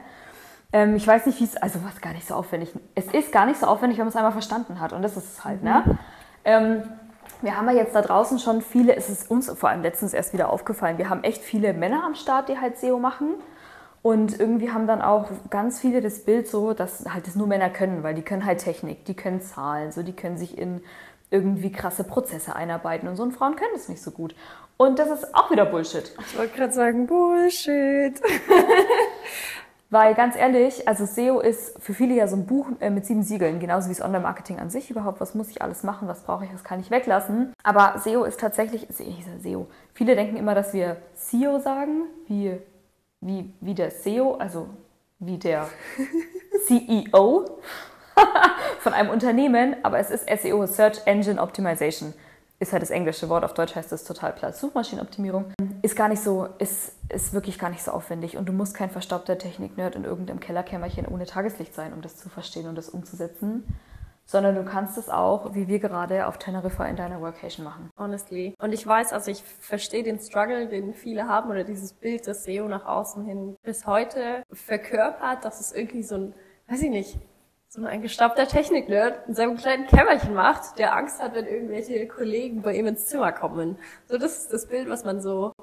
Ähm, 0.74 0.96
ich 0.96 1.06
weiß 1.06 1.28
nicht, 1.28 1.40
wie 1.40 1.44
es, 1.44 1.56
also 1.58 1.80
was 1.86 2.02
gar 2.02 2.14
nicht 2.14 2.28
so 2.28 2.34
aufwendig. 2.34 2.74
Es 2.96 3.06
ist 3.14 3.32
gar 3.32 3.46
nicht 3.46 3.60
so 3.60 3.68
aufwendig, 3.68 4.00
wenn 4.00 4.06
man 4.06 4.10
es 4.10 4.16
einmal 4.16 4.32
verstanden 4.32 4.80
hat 4.80 4.92
und 4.92 5.04
das 5.04 5.16
ist 5.16 5.38
es 5.38 5.46
halt, 5.46 5.62
ne? 5.62 6.00
Ähm, 6.44 6.82
wir 7.44 7.58
haben 7.58 7.68
ja 7.68 7.76
jetzt 7.76 7.94
da 7.94 8.02
draußen 8.02 8.40
schon 8.40 8.62
viele, 8.62 8.96
es 8.96 9.10
ist 9.10 9.30
uns 9.30 9.52
vor 9.52 9.70
allem 9.70 9.82
letztens 9.82 10.14
erst 10.14 10.34
wieder 10.34 10.50
aufgefallen, 10.50 10.98
wir 10.98 11.10
haben 11.10 11.24
echt 11.24 11.44
viele 11.44 11.74
Männer 11.74 12.04
am 12.06 12.16
Start, 12.16 12.50
die 12.50 12.58
halt 12.58 12.78
SEO 12.78 13.00
machen. 13.00 13.36
Und 14.02 14.38
irgendwie 14.38 14.70
haben 14.70 14.86
dann 14.86 15.02
auch 15.02 15.30
ganz 15.50 15.80
viele 15.80 16.02
das 16.02 16.26
Bild 16.26 16.48
so, 16.48 16.74
dass 16.74 17.06
halt 17.08 17.26
das 17.26 17.36
nur 17.36 17.48
Männer 17.48 17.70
können, 17.70 18.04
weil 18.04 18.14
die 18.14 18.22
können 18.22 18.46
halt 18.46 18.60
Technik, 18.60 19.06
die 19.06 19.14
können 19.14 19.42
Zahlen, 19.42 19.94
so 19.94 20.04
die 20.04 20.12
können 20.12 20.38
sich 20.38 20.58
in 20.58 20.82
irgendwie 21.32 21.72
krasse 21.72 22.04
Prozesse 22.04 22.54
einarbeiten 22.54 23.08
und 23.08 23.16
so. 23.16 23.24
Und 23.24 23.32
Frauen 23.32 23.56
können 23.56 23.72
das 23.74 23.88
nicht 23.88 24.02
so 24.02 24.12
gut. 24.12 24.36
Und 24.76 25.00
das 25.00 25.10
ist 25.10 25.34
auch 25.34 25.50
wieder 25.52 25.66
Bullshit. 25.66 26.14
Ich 26.20 26.38
wollte 26.38 26.56
gerade 26.56 26.74
sagen, 26.74 27.08
Bullshit. 27.08 28.22
Weil 29.94 30.16
ganz 30.16 30.36
ehrlich, 30.36 30.88
also 30.88 31.06
SEO 31.06 31.40
ist 31.40 31.80
für 31.80 31.94
viele 31.94 32.16
ja 32.16 32.28
so 32.28 32.36
ein 32.36 32.48
Buch 32.48 32.66
äh, 32.80 32.90
mit 32.90 33.06
sieben 33.06 33.22
Siegeln, 33.22 33.60
genauso 33.60 33.90
wie 33.90 33.94
das 33.94 34.04
Online-Marketing 34.04 34.58
an 34.58 34.72
sich 34.72 34.90
überhaupt. 34.90 35.22
Was 35.22 35.36
muss 35.36 35.50
ich 35.50 35.62
alles 35.62 35.84
machen? 35.84 36.08
Was 36.08 36.24
brauche 36.24 36.46
ich? 36.46 36.54
Was 36.54 36.64
kann 36.64 36.80
ich 36.80 36.90
weglassen? 36.90 37.54
Aber 37.62 38.00
SEO 38.00 38.24
ist 38.24 38.40
tatsächlich, 38.40 38.88
SEO. 38.90 39.68
Viele 39.94 40.16
denken 40.16 40.36
immer, 40.36 40.56
dass 40.56 40.74
wir 40.74 40.98
SEO 41.14 41.60
sagen, 41.60 42.06
wie 42.28 42.58
wie, 43.22 43.54
wie 43.62 43.76
der 43.76 43.92
SEO, 43.92 44.36
also 44.36 44.68
wie 45.20 45.38
der 45.38 45.68
CEO 46.66 47.46
von 48.80 48.94
einem 48.94 49.10
Unternehmen, 49.10 49.76
aber 49.84 50.00
es 50.00 50.10
ist 50.10 50.28
SEO, 50.42 50.66
Search 50.66 51.02
Engine 51.06 51.40
Optimization. 51.40 52.16
Ist 52.64 52.72
halt 52.72 52.82
das 52.82 52.92
englische 52.92 53.28
Wort, 53.28 53.44
auf 53.44 53.54
Deutsch 53.54 53.76
heißt 53.76 53.92
es 53.92 54.06
total 54.06 54.32
platt. 54.32 54.56
Suchmaschinenoptimierung 54.56 55.52
ist 55.82 55.98
gar 55.98 56.08
nicht 56.08 56.24
so, 56.24 56.48
ist, 56.60 56.94
ist 57.10 57.34
wirklich 57.34 57.60
gar 57.60 57.70
nicht 57.70 57.84
so 57.84 57.92
aufwendig 57.92 58.38
und 58.38 58.48
du 58.48 58.54
musst 58.54 58.74
kein 58.74 58.90
verstaubter 58.90 59.38
Technik-Nerd 59.38 59.98
in 59.98 60.06
irgendeinem 60.06 60.40
Kellerkämmerchen 60.40 61.06
ohne 61.06 61.26
Tageslicht 61.26 61.76
sein, 61.76 61.92
um 61.92 62.02
das 62.02 62.16
zu 62.16 62.30
verstehen 62.30 62.70
und 62.70 62.78
das 62.78 62.88
umzusetzen, 62.88 63.66
sondern 64.24 64.56
du 64.56 64.64
kannst 64.64 64.98
es 64.98 65.10
auch, 65.10 65.54
wie 65.54 65.68
wir 65.68 65.80
gerade 65.80 66.26
auf 66.26 66.38
Teneriffa 66.38 66.86
in 66.86 66.96
deiner 66.96 67.20
Workation 67.20 67.66
machen. 67.66 67.90
Honestly. 67.98 68.56
Und 68.60 68.72
ich 68.72 68.88
weiß, 68.88 69.12
also 69.12 69.30
ich 69.30 69.44
verstehe 69.44 70.04
den 70.04 70.20
Struggle, 70.20 70.70
den 70.70 70.94
viele 70.94 71.28
haben 71.28 71.50
oder 71.52 71.66
dieses 71.66 71.92
Bild, 71.92 72.26
das 72.28 72.46
SEO 72.46 72.70
nach 72.70 72.86
außen 72.86 73.26
hin 73.26 73.58
bis 73.64 73.86
heute 73.86 74.42
verkörpert, 74.54 75.44
dass 75.44 75.60
es 75.60 75.74
irgendwie 75.74 76.04
so 76.04 76.16
ein, 76.16 76.34
weiß 76.70 76.82
ich 76.84 76.90
nicht, 76.92 77.20
so 77.74 77.84
ein 77.86 78.04
gestaubter 78.04 78.48
Technik-Nerd 78.48 79.28
in 79.28 79.34
seinem 79.34 79.58
kleinen 79.58 79.88
Kämmerchen 79.88 80.36
macht, 80.36 80.78
der 80.78 80.96
Angst 80.96 81.20
hat, 81.20 81.34
wenn 81.34 81.48
irgendwelche 81.48 82.08
Kollegen 82.08 82.62
bei 82.62 82.76
ihm 82.76 82.86
ins 82.86 83.08
Zimmer 83.08 83.32
kommen. 83.32 83.80
So, 84.08 84.20
das 84.20 84.38
ist 84.38 84.54
das 84.54 84.68
Bild, 84.68 84.88
was 84.90 85.04
man 85.04 85.22
so 85.22 85.54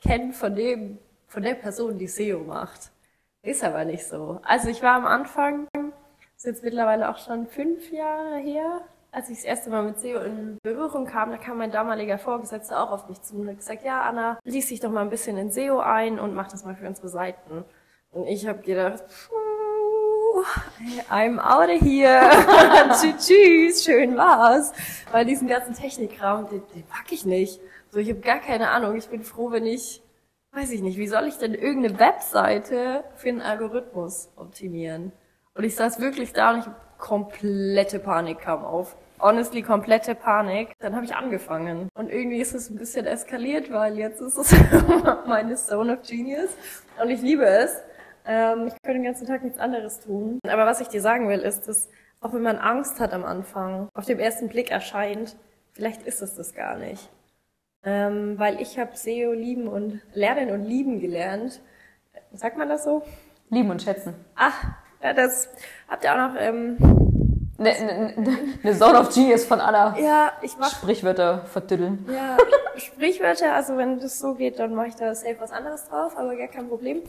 kennt 0.00 0.36
von 0.36 0.54
dem, 0.54 0.98
von 1.26 1.42
der 1.42 1.54
Person, 1.54 1.98
die 1.98 2.06
SEO 2.06 2.38
macht. 2.38 2.92
Ist 3.42 3.64
aber 3.64 3.84
nicht 3.84 4.06
so. 4.06 4.38
Also 4.44 4.68
ich 4.68 4.80
war 4.80 4.94
am 4.94 5.06
Anfang 5.06 5.66
ist 6.36 6.46
jetzt 6.46 6.62
mittlerweile 6.62 7.10
auch 7.10 7.18
schon 7.18 7.48
fünf 7.48 7.90
Jahre 7.90 8.38
her, 8.38 8.82
als 9.10 9.28
ich 9.28 9.38
das 9.38 9.44
erste 9.44 9.70
Mal 9.70 9.82
mit 9.82 9.98
SEO 9.98 10.20
in 10.20 10.56
Berührung 10.62 11.04
kam, 11.04 11.32
da 11.32 11.36
kam 11.36 11.58
mein 11.58 11.72
damaliger 11.72 12.18
Vorgesetzter 12.18 12.80
auch 12.80 12.92
auf 12.92 13.08
mich 13.08 13.22
zu 13.22 13.34
und 13.34 13.48
hat 13.48 13.56
gesagt, 13.56 13.82
ja, 13.82 14.02
Anna, 14.02 14.38
lies 14.44 14.68
dich 14.68 14.78
doch 14.78 14.90
mal 14.90 15.02
ein 15.02 15.10
bisschen 15.10 15.36
in 15.36 15.50
SEO 15.50 15.80
ein 15.80 16.20
und 16.20 16.32
mach 16.32 16.46
das 16.46 16.64
mal 16.64 16.76
für 16.76 16.86
unsere 16.86 17.08
Seiten. 17.08 17.64
Und 18.12 18.28
ich 18.28 18.46
habe 18.46 18.60
gedacht, 18.60 19.02
puh, 19.28 19.49
I'm 21.10 21.38
out 21.38 21.68
of 21.70 21.80
here. 21.80 22.20
Tschüss, 23.18 23.84
schön 23.84 24.16
war's. 24.16 24.72
Weil 25.12 25.24
diesen 25.24 25.48
ganzen 25.48 25.74
Technikkram, 25.74 26.48
den, 26.48 26.62
den 26.74 26.84
pack 26.84 27.10
ich 27.10 27.24
nicht. 27.24 27.60
So, 27.90 27.98
ich 27.98 28.08
habe 28.08 28.20
gar 28.20 28.38
keine 28.38 28.70
Ahnung. 28.70 28.96
Ich 28.96 29.08
bin 29.08 29.22
froh, 29.22 29.50
wenn 29.50 29.66
ich, 29.66 30.02
weiß 30.52 30.70
ich 30.70 30.82
nicht, 30.82 30.98
wie 30.98 31.08
soll 31.08 31.26
ich 31.26 31.38
denn 31.38 31.54
irgendeine 31.54 31.98
Webseite 31.98 33.04
für 33.16 33.28
einen 33.28 33.42
Algorithmus 33.42 34.30
optimieren? 34.36 35.12
Und 35.54 35.64
ich 35.64 35.74
saß 35.74 36.00
wirklich 36.00 36.32
da 36.32 36.52
und 36.52 36.60
ich 36.60 36.66
komplette 36.98 37.98
Panik 37.98 38.40
kam 38.40 38.64
auf. 38.64 38.96
Honestly, 39.18 39.62
komplette 39.62 40.14
Panik. 40.14 40.72
Dann 40.78 40.94
habe 40.94 41.04
ich 41.04 41.14
angefangen. 41.14 41.88
Und 41.94 42.10
irgendwie 42.10 42.40
ist 42.40 42.54
es 42.54 42.70
ein 42.70 42.76
bisschen 42.76 43.06
eskaliert, 43.06 43.70
weil 43.70 43.98
jetzt 43.98 44.20
ist 44.20 44.38
es 44.38 44.54
meine 45.26 45.56
Zone 45.56 45.98
of 45.98 46.02
Genius. 46.08 46.50
Und 47.02 47.10
ich 47.10 47.20
liebe 47.20 47.44
es. 47.44 47.82
Ähm, 48.26 48.66
ich 48.66 48.74
könnte 48.82 48.98
den 48.98 49.04
ganzen 49.04 49.26
Tag 49.26 49.42
nichts 49.42 49.58
anderes 49.58 50.00
tun. 50.00 50.38
Aber 50.44 50.66
was 50.66 50.80
ich 50.80 50.88
dir 50.88 51.00
sagen 51.00 51.28
will, 51.28 51.40
ist, 51.40 51.68
dass 51.68 51.88
auch 52.20 52.34
wenn 52.34 52.42
man 52.42 52.58
Angst 52.58 53.00
hat 53.00 53.12
am 53.12 53.24
Anfang, 53.24 53.88
auf 53.94 54.04
dem 54.04 54.18
ersten 54.18 54.48
Blick 54.48 54.70
erscheint, 54.70 55.36
vielleicht 55.72 56.02
ist 56.02 56.20
es 56.20 56.34
das 56.34 56.54
gar 56.54 56.76
nicht. 56.76 57.08
Ähm, 57.82 58.38
weil 58.38 58.60
ich 58.60 58.78
habe 58.78 58.94
SEO 58.94 59.32
lieben 59.32 59.66
und 59.66 60.00
lernen 60.12 60.50
und 60.50 60.64
lieben 60.64 61.00
gelernt. 61.00 61.60
Sagt 62.32 62.58
man 62.58 62.68
das 62.68 62.84
so? 62.84 63.02
Lieben 63.48 63.70
und 63.70 63.82
schätzen. 63.82 64.14
Ach, 64.34 64.64
ja, 65.02 65.14
das 65.14 65.48
habt 65.88 66.04
ihr 66.04 66.12
auch 66.12 66.28
noch. 66.28 66.36
Ähm, 66.38 66.99
eine 67.60 67.72
ne, 67.72 68.14
ne, 68.16 68.38
ne 68.62 68.78
Zone 68.78 68.98
of 68.98 69.14
Genius 69.14 69.44
von 69.44 69.60
Anna. 69.60 69.96
Ja, 69.98 70.32
ich 70.40 70.56
mach. 70.58 70.70
Sprichwörter 70.70 71.42
verdüddeln. 71.44 72.06
Ja, 72.10 72.38
Sprichwörter, 72.76 73.54
also 73.54 73.76
wenn 73.76 74.00
das 74.00 74.18
so 74.18 74.34
geht, 74.34 74.58
dann 74.58 74.74
mache 74.74 74.88
ich 74.88 74.96
da 74.96 75.14
safe 75.14 75.36
was 75.38 75.52
anderes 75.52 75.88
drauf, 75.88 76.16
aber 76.16 76.34
gar 76.36 76.48
kein 76.48 76.68
Problem. 76.68 77.02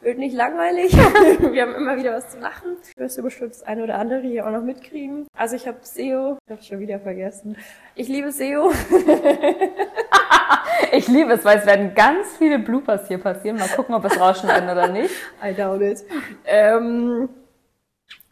Wird 0.00 0.18
nicht 0.18 0.34
langweilig. 0.34 0.92
Wir 1.52 1.62
haben 1.62 1.74
immer 1.74 1.96
wieder 1.96 2.14
was 2.14 2.30
zu 2.30 2.38
lachen. 2.38 2.76
Du 2.96 3.02
wirst 3.02 3.18
du 3.18 3.22
bestimmt 3.22 3.50
das 3.50 3.64
eine 3.64 3.82
oder 3.82 3.98
andere 3.98 4.20
hier 4.20 4.46
auch 4.46 4.50
noch 4.50 4.62
mitkriegen. 4.62 5.26
Also 5.36 5.56
ich 5.56 5.66
habe 5.66 5.78
SEO, 5.82 6.38
ich 6.46 6.52
habe 6.52 6.62
schon 6.62 6.78
wieder 6.78 7.00
vergessen. 7.00 7.56
Ich 7.94 8.08
liebe 8.08 8.30
SEO. 8.30 8.70
ich 10.92 11.08
liebe 11.08 11.32
es, 11.32 11.44
weil 11.44 11.58
es 11.58 11.66
werden 11.66 11.94
ganz 11.94 12.28
viele 12.38 12.60
Bloopers 12.60 13.08
hier 13.08 13.18
passieren. 13.18 13.58
Mal 13.58 13.68
gucken, 13.68 13.94
ob 13.94 14.04
es 14.04 14.18
rausschneiden 14.18 14.70
oder 14.70 14.88
nicht. 14.88 15.12
I 15.44 15.52
doubt 15.52 15.82
it. 15.82 16.04
Ähm, 16.46 17.28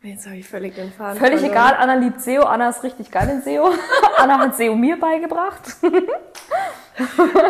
Jetzt 0.06 0.26
habe 0.26 0.36
ich 0.36 0.48
völlig 0.48 0.74
den 0.76 0.92
Faden. 0.92 1.18
Völlig 1.18 1.40
verloren. 1.40 1.72
egal, 1.72 1.74
Anna 1.80 1.94
liebt 1.94 2.20
SEO, 2.20 2.42
Anna 2.42 2.68
ist 2.68 2.84
richtig 2.84 3.10
geil 3.10 3.28
in 3.28 3.42
SEO. 3.42 3.70
Anna 4.16 4.38
hat 4.38 4.56
SEO 4.56 4.76
mir 4.76 5.00
beigebracht. 5.00 5.76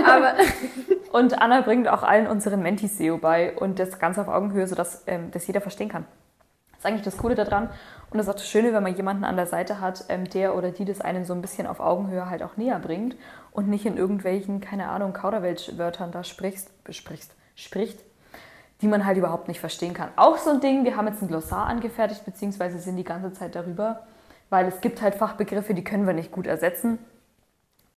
Aber 0.07 0.35
und 1.13 1.41
Anna 1.41 1.61
bringt 1.61 1.87
auch 1.87 2.03
allen 2.03 2.27
unseren 2.27 2.63
Mentis 2.63 2.97
SEO 2.97 3.19
bei 3.19 3.55
und 3.55 3.79
das 3.79 3.99
Ganze 3.99 4.23
auf 4.23 4.29
Augenhöhe, 4.29 4.67
sodass 4.67 5.03
ähm, 5.07 5.31
das 5.33 5.47
jeder 5.47 5.61
verstehen 5.61 5.91
kann. 5.91 6.07
Das 6.71 6.79
ist 6.79 6.87
eigentlich 6.87 7.03
das 7.03 7.19
Coole 7.19 7.35
daran. 7.35 7.69
Und 8.11 8.19
das 8.19 8.27
ist 8.27 8.31
auch 8.31 8.37
das 8.37 8.49
Schöne, 8.49 8.73
wenn 8.73 8.83
man 8.83 8.97
jemanden 8.97 9.25
an 9.25 9.37
der 9.37 9.47
Seite 9.47 9.81
hat, 9.81 10.07
ähm, 10.09 10.25
der 10.31 10.57
oder 10.57 10.71
die 10.71 10.87
das 10.87 11.03
einen 11.03 11.27
so 11.27 11.35
ein 11.35 11.43
bisschen 11.43 11.67
auf 11.67 11.81
Augenhöhe 11.81 12.31
halt 12.31 12.43
auch 12.43 12.57
näher 12.57 12.79
bringt 12.79 13.17
und 13.51 13.69
nicht 13.69 13.85
in 13.85 13.99
irgendwelchen, 13.99 14.63
keine 14.63 14.89
Ahnung, 14.89 15.13
Kauderwelsch-Wörtern 15.13 16.11
da 16.11 16.25
sprichst, 16.25 16.71
sprichst, 16.89 17.35
spricht, 17.55 18.01
die 18.83 18.89
man 18.89 19.07
halt 19.07 19.17
überhaupt 19.17 19.49
nicht 19.49 19.61
verstehen 19.61 19.95
kann. 19.95 20.11
Auch 20.17 20.37
so 20.37 20.51
ein 20.51 20.61
Ding, 20.61 20.85
wir 20.85 20.97
haben 20.97 21.07
jetzt 21.07 21.23
ein 21.23 21.29
Glossar 21.29 21.67
angefertigt, 21.67 22.25
beziehungsweise 22.25 22.79
sind 22.79 22.97
die 22.97 23.05
ganze 23.05 23.33
Zeit 23.33 23.55
darüber, 23.55 24.03
weil 24.51 24.67
es 24.67 24.81
gibt 24.81 25.01
halt 25.01 25.15
Fachbegriffe, 25.15 25.75
die 25.75 25.85
können 25.85 26.07
wir 26.07 26.15
nicht 26.15 26.31
gut 26.31 26.47
ersetzen. 26.47 26.99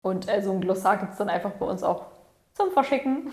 Und 0.02 0.28
äh, 0.28 0.42
so 0.42 0.52
ein 0.52 0.60
Glossar 0.60 0.96
gibt 0.98 1.12
es 1.12 1.18
dann 1.18 1.28
einfach 1.28 1.50
bei 1.52 1.66
uns 1.66 1.82
auch 1.82 2.06
zum 2.54 2.70
Verschicken, 2.72 3.32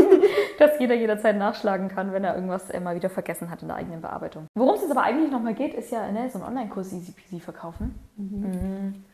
dass 0.58 0.78
jeder 0.78 0.94
jederzeit 0.94 1.36
nachschlagen 1.36 1.88
kann, 1.88 2.12
wenn 2.12 2.24
er 2.24 2.34
irgendwas 2.34 2.70
äh, 2.70 2.80
mal 2.80 2.94
wieder 2.94 3.10
vergessen 3.10 3.50
hat 3.50 3.62
in 3.62 3.68
der 3.68 3.76
eigenen 3.76 4.00
Bearbeitung. 4.00 4.46
Worum 4.54 4.74
es 4.74 4.82
jetzt 4.82 4.90
aber 4.90 5.02
eigentlich 5.02 5.30
nochmal 5.30 5.54
geht, 5.54 5.74
ist 5.74 5.90
ja 5.90 6.10
ne, 6.10 6.30
so 6.30 6.38
ein 6.38 6.44
Online-Kurs 6.44 6.92
easy 6.92 7.12
peasy 7.12 7.40
verkaufen. 7.40 7.98
Mhm. 8.16 8.40
Mhm. 8.40 9.04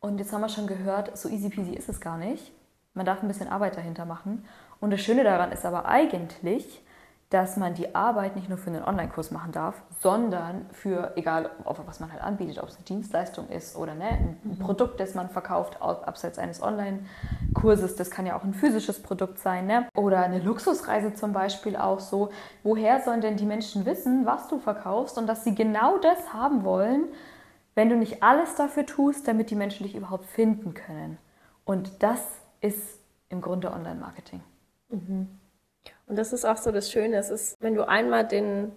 Und 0.00 0.18
jetzt 0.18 0.32
haben 0.32 0.40
wir 0.40 0.48
schon 0.48 0.66
gehört, 0.66 1.16
so 1.16 1.28
easy 1.28 1.48
peasy 1.48 1.74
ist 1.74 1.88
es 1.88 2.00
gar 2.00 2.18
nicht. 2.18 2.52
Man 2.92 3.06
darf 3.06 3.22
ein 3.22 3.28
bisschen 3.28 3.48
Arbeit 3.48 3.76
dahinter 3.76 4.04
machen. 4.04 4.44
Und 4.80 4.90
das 4.90 5.00
Schöne 5.00 5.24
daran 5.24 5.52
ist 5.52 5.64
aber 5.64 5.86
eigentlich, 5.86 6.82
dass 7.34 7.56
man 7.56 7.74
die 7.74 7.96
Arbeit 7.96 8.36
nicht 8.36 8.48
nur 8.48 8.58
für 8.58 8.70
einen 8.70 8.84
Online-Kurs 8.84 9.32
machen 9.32 9.50
darf, 9.50 9.82
sondern 9.98 10.66
für, 10.70 11.14
egal 11.16 11.50
was 11.64 11.98
man 11.98 12.12
halt 12.12 12.22
anbietet, 12.22 12.62
ob 12.62 12.68
es 12.68 12.76
eine 12.76 12.84
Dienstleistung 12.84 13.48
ist 13.48 13.74
oder 13.74 13.92
ne, 13.96 14.04
ein 14.04 14.40
mhm. 14.44 14.58
Produkt, 14.60 15.00
das 15.00 15.16
man 15.16 15.28
verkauft, 15.28 15.82
abseits 15.82 16.38
eines 16.38 16.62
Online-Kurses, 16.62 17.96
das 17.96 18.12
kann 18.12 18.24
ja 18.24 18.36
auch 18.38 18.44
ein 18.44 18.54
physisches 18.54 19.02
Produkt 19.02 19.40
sein, 19.40 19.66
ne? 19.66 19.88
oder 19.96 20.20
eine 20.20 20.38
Luxusreise 20.38 21.12
zum 21.14 21.32
Beispiel 21.32 21.74
auch 21.74 21.98
so. 21.98 22.30
Woher 22.62 23.00
sollen 23.00 23.20
denn 23.20 23.36
die 23.36 23.46
Menschen 23.46 23.84
wissen, 23.84 24.26
was 24.26 24.46
du 24.46 24.60
verkaufst 24.60 25.18
und 25.18 25.26
dass 25.26 25.42
sie 25.42 25.56
genau 25.56 25.98
das 25.98 26.32
haben 26.32 26.62
wollen, 26.62 27.06
wenn 27.74 27.88
du 27.88 27.96
nicht 27.96 28.22
alles 28.22 28.54
dafür 28.54 28.86
tust, 28.86 29.26
damit 29.26 29.50
die 29.50 29.56
Menschen 29.56 29.82
dich 29.82 29.96
überhaupt 29.96 30.26
finden 30.26 30.72
können? 30.72 31.18
Und 31.64 32.00
das 32.04 32.20
ist 32.60 33.00
im 33.28 33.40
Grunde 33.40 33.72
Online-Marketing. 33.72 34.40
Mhm. 34.90 35.40
Und 36.06 36.16
das 36.16 36.32
ist 36.32 36.44
auch 36.44 36.56
so 36.56 36.70
das 36.70 36.90
Schöne. 36.90 37.16
Es 37.16 37.30
ist, 37.30 37.56
wenn 37.60 37.74
du 37.74 37.88
einmal 37.88 38.26
den 38.26 38.72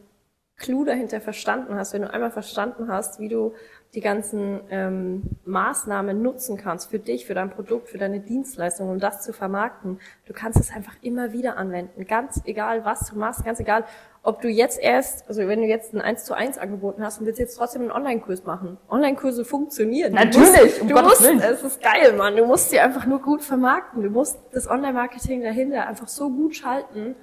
Clou 0.55 0.85
dahinter 0.85 1.21
verstanden 1.21 1.75
hast, 1.75 1.93
wenn 1.93 2.01
du 2.01 2.11
einmal 2.11 2.31
verstanden 2.31 2.87
hast, 2.91 3.19
wie 3.19 3.29
du 3.29 3.53
die 3.93 4.01
ganzen 4.01 4.59
ähm, 4.69 5.23
Maßnahmen 5.45 6.21
nutzen 6.21 6.57
kannst 6.57 6.89
für 6.89 6.99
dich, 6.99 7.25
für 7.25 7.33
dein 7.33 7.49
Produkt, 7.49 7.89
für 7.89 7.97
deine 7.97 8.19
Dienstleistung, 8.19 8.89
um 8.89 8.99
das 8.99 9.21
zu 9.21 9.33
vermarkten, 9.33 9.99
du 10.25 10.33
kannst 10.33 10.59
es 10.59 10.71
einfach 10.71 10.93
immer 11.01 11.31
wieder 11.31 11.57
anwenden. 11.57 12.05
Ganz 12.05 12.41
egal, 12.45 12.83
was 12.85 13.09
du 13.09 13.17
machst, 13.17 13.45
ganz 13.45 13.59
egal, 13.59 13.85
ob 14.23 14.41
du 14.41 14.49
jetzt 14.49 14.79
erst, 14.79 15.27
also 15.29 15.47
wenn 15.47 15.61
du 15.61 15.67
jetzt 15.67 15.93
ein 15.93 16.01
1 16.01 16.25
zu 16.25 16.33
1 16.33 16.57
angeboten 16.57 17.01
hast 17.01 17.19
und 17.19 17.25
willst 17.25 17.39
jetzt 17.39 17.55
trotzdem 17.55 17.83
einen 17.83 17.91
Online-Kurs 17.91 18.43
machen. 18.43 18.77
Online-Kurse 18.89 19.45
funktionieren. 19.45 20.13
Natürlich, 20.13 20.43
du 20.43 20.49
musst, 20.49 20.81
um 20.81 20.87
du 20.89 21.01
musst, 21.01 21.21
es 21.23 21.63
ist 21.63 21.81
geil, 21.81 22.13
Mann. 22.13 22.35
Du 22.35 22.45
musst 22.45 22.69
sie 22.69 22.79
einfach 22.81 23.05
nur 23.05 23.21
gut 23.21 23.41
vermarkten. 23.41 24.03
Du 24.03 24.09
musst 24.09 24.37
das 24.51 24.69
Online-Marketing 24.69 25.43
dahinter 25.43 25.87
einfach 25.87 26.09
so 26.09 26.29
gut 26.29 26.57
schalten, 26.57 27.15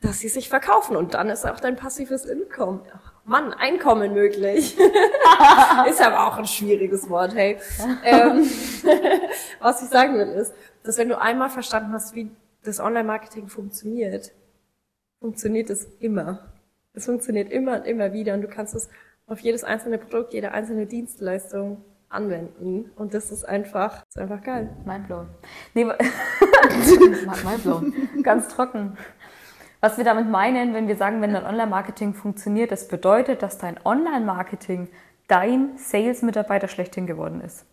dass 0.00 0.20
sie 0.20 0.28
sich 0.28 0.48
verkaufen. 0.48 0.96
Und 0.96 1.12
dann 1.12 1.28
ist 1.28 1.44
auch 1.46 1.60
dein 1.60 1.76
passives 1.76 2.24
Income. 2.24 2.80
Mann, 3.28 3.52
Einkommen 3.52 4.14
möglich. 4.14 4.76
ist 5.88 6.00
aber 6.00 6.26
auch 6.26 6.38
ein 6.38 6.46
schwieriges 6.46 7.08
Wort, 7.10 7.34
hey. 7.34 7.58
ähm, 8.04 8.48
was 9.60 9.82
ich 9.82 9.88
sagen 9.88 10.14
will 10.14 10.28
ist, 10.28 10.54
dass 10.82 10.96
wenn 10.96 11.10
du 11.10 11.20
einmal 11.20 11.50
verstanden 11.50 11.92
hast, 11.92 12.14
wie 12.14 12.30
das 12.64 12.80
Online-Marketing 12.80 13.48
funktioniert, 13.48 14.32
funktioniert 15.20 15.68
es 15.68 15.84
immer. 16.00 16.52
Es 16.94 17.04
funktioniert 17.04 17.52
immer 17.52 17.76
und 17.76 17.86
immer 17.86 18.12
wieder 18.14 18.32
und 18.34 18.42
du 18.42 18.48
kannst 18.48 18.74
es 18.74 18.88
auf 19.26 19.40
jedes 19.40 19.62
einzelne 19.62 19.98
Produkt, 19.98 20.32
jede 20.32 20.52
einzelne 20.52 20.86
Dienstleistung 20.86 21.84
anwenden. 22.08 22.90
Und 22.96 23.12
das 23.12 23.30
ist 23.30 23.44
einfach, 23.44 24.06
ist 24.08 24.18
einfach 24.18 24.42
geil. 24.42 24.74
Mindblown. 24.86 25.28
Nee, 25.74 25.84
Mindblown. 27.44 28.22
Ganz 28.22 28.48
trocken. 28.48 28.96
Was 29.80 29.96
wir 29.96 30.04
damit 30.04 30.28
meinen, 30.28 30.74
wenn 30.74 30.88
wir 30.88 30.96
sagen, 30.96 31.22
wenn 31.22 31.32
dein 31.32 31.46
Online-Marketing 31.46 32.12
funktioniert, 32.12 32.72
das 32.72 32.88
bedeutet, 32.88 33.42
dass 33.42 33.58
dein 33.58 33.78
Online-Marketing 33.84 34.88
dein 35.28 35.76
Sales-Mitarbeiter 35.76 36.66
schlechthin 36.66 37.06
geworden 37.06 37.40
ist. 37.40 37.64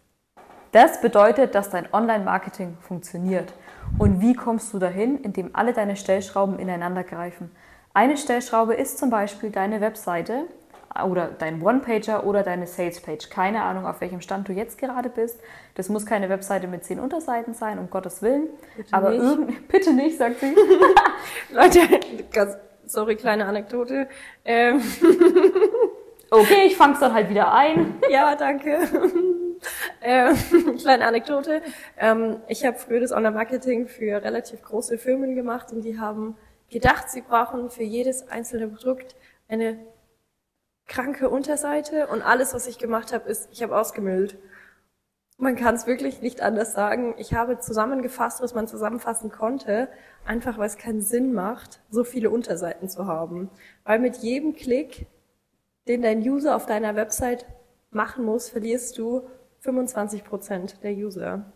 Das 0.72 1.02
bedeutet, 1.02 1.56
dass 1.56 1.72
dein 1.72 1.92
Online-Marketing 1.92 2.78
funktioniert. 2.82 3.54
Und 3.98 4.22
wie 4.22 4.36
kommst 4.36 4.72
du 4.74 4.78
dahin? 4.78 5.18
Indem 5.18 5.50
alle 5.54 5.74
deine 5.74 5.96
Stellschrauben 5.96 6.60
ineinander 6.60 7.04
greifen. 7.04 7.50
Eine 7.94 8.18
Stellschraube 8.18 8.76
ist 8.76 9.00
zum 9.00 9.10
Beispiel 9.10 9.50
deine 9.50 9.82
Webseite 9.82 10.44
oder 11.04 11.28
dein 11.28 11.62
One-Pager 11.62 12.26
oder 12.26 12.44
deine 12.44 12.68
Sales-Page. 12.68 13.30
Keine 13.30 13.64
Ahnung, 13.64 13.86
auf 13.86 14.02
welchem 14.02 14.22
Stand 14.22 14.48
du 14.48 14.54
jetzt 14.54 14.78
gerade 14.78 15.10
bist. 15.10 15.40
Das 15.76 15.90
muss 15.90 16.06
keine 16.06 16.30
Webseite 16.30 16.68
mit 16.68 16.84
zehn 16.86 17.00
Unterseiten 17.00 17.54
sein, 17.54 17.80
um 17.80 17.90
Gottes 17.90 18.22
Willen. 18.22 18.48
Bitte 18.78 18.94
Aber 18.94 19.10
nicht. 19.12 19.68
Bitte 19.68 19.94
nicht, 19.94 20.18
sagt 20.18 20.40
sie. 20.40 20.56
Leute, 21.54 21.80
ganz, 22.32 22.58
sorry, 22.86 23.16
kleine 23.16 23.46
Anekdote. 23.46 24.08
Ähm, 24.46 24.82
Okay, 26.32 26.66
ich 26.66 26.76
fang's 26.76 27.00
dann 27.00 27.14
halt 27.14 27.30
wieder 27.30 27.54
ein. 27.54 27.96
Ja, 28.10 28.36
danke. 28.36 28.80
ähm, 30.02 30.78
kleine 30.78 31.06
Anekdote. 31.08 31.62
Ähm, 31.98 32.38
ich 32.48 32.66
habe 32.66 32.78
früher 32.78 33.00
das 33.00 33.12
Online-Marketing 33.12 33.88
für 33.88 34.24
relativ 34.24 34.62
große 34.62 34.98
Firmen 34.98 35.36
gemacht 35.36 35.72
und 35.72 35.84
die 35.84 36.00
haben 36.00 36.36
gedacht, 36.70 37.10
sie 37.10 37.22
brauchen 37.22 37.70
für 37.70 37.84
jedes 37.84 38.28
einzelne 38.28 38.68
Produkt 38.68 39.16
eine 39.48 39.78
kranke 40.88 41.30
Unterseite 41.30 42.08
und 42.08 42.22
alles, 42.22 42.54
was 42.54 42.68
ich 42.68 42.78
gemacht 42.78 43.14
habe, 43.14 43.30
ist, 43.30 43.50
ich 43.52 43.64
habe 43.64 43.78
ausgemüllt. 43.78 44.38
Man 45.38 45.56
kann 45.56 45.76
es 45.76 45.86
wirklich 45.86 46.22
nicht 46.22 46.42
anders 46.42 46.74
sagen. 46.74 47.14
Ich 47.18 47.34
habe 47.34 47.60
zusammengefasst, 47.60 48.42
was 48.42 48.54
man 48.54 48.68
zusammenfassen 48.68 49.32
konnte, 49.32 49.90
einfach 50.26 50.58
weil 50.58 50.68
es 50.68 50.78
keinen 50.78 51.02
Sinn 51.02 51.34
macht, 51.34 51.82
so 51.90 52.04
viele 52.04 52.30
Unterseiten 52.30 52.88
zu 52.88 53.06
haben. 53.06 53.50
Weil 53.84 54.00
mit 54.00 54.18
jedem 54.18 54.54
Klick, 54.54 55.08
den 55.88 56.02
dein 56.02 56.20
User 56.22 56.56
auf 56.56 56.66
deiner 56.66 56.96
Website 56.96 57.46
machen 57.92 58.24
muss, 58.24 58.50
verlierst 58.50 58.98
du 58.98 59.28
25 59.60 60.24
Prozent 60.24 60.84
der 60.84 60.94
User. 60.94 61.52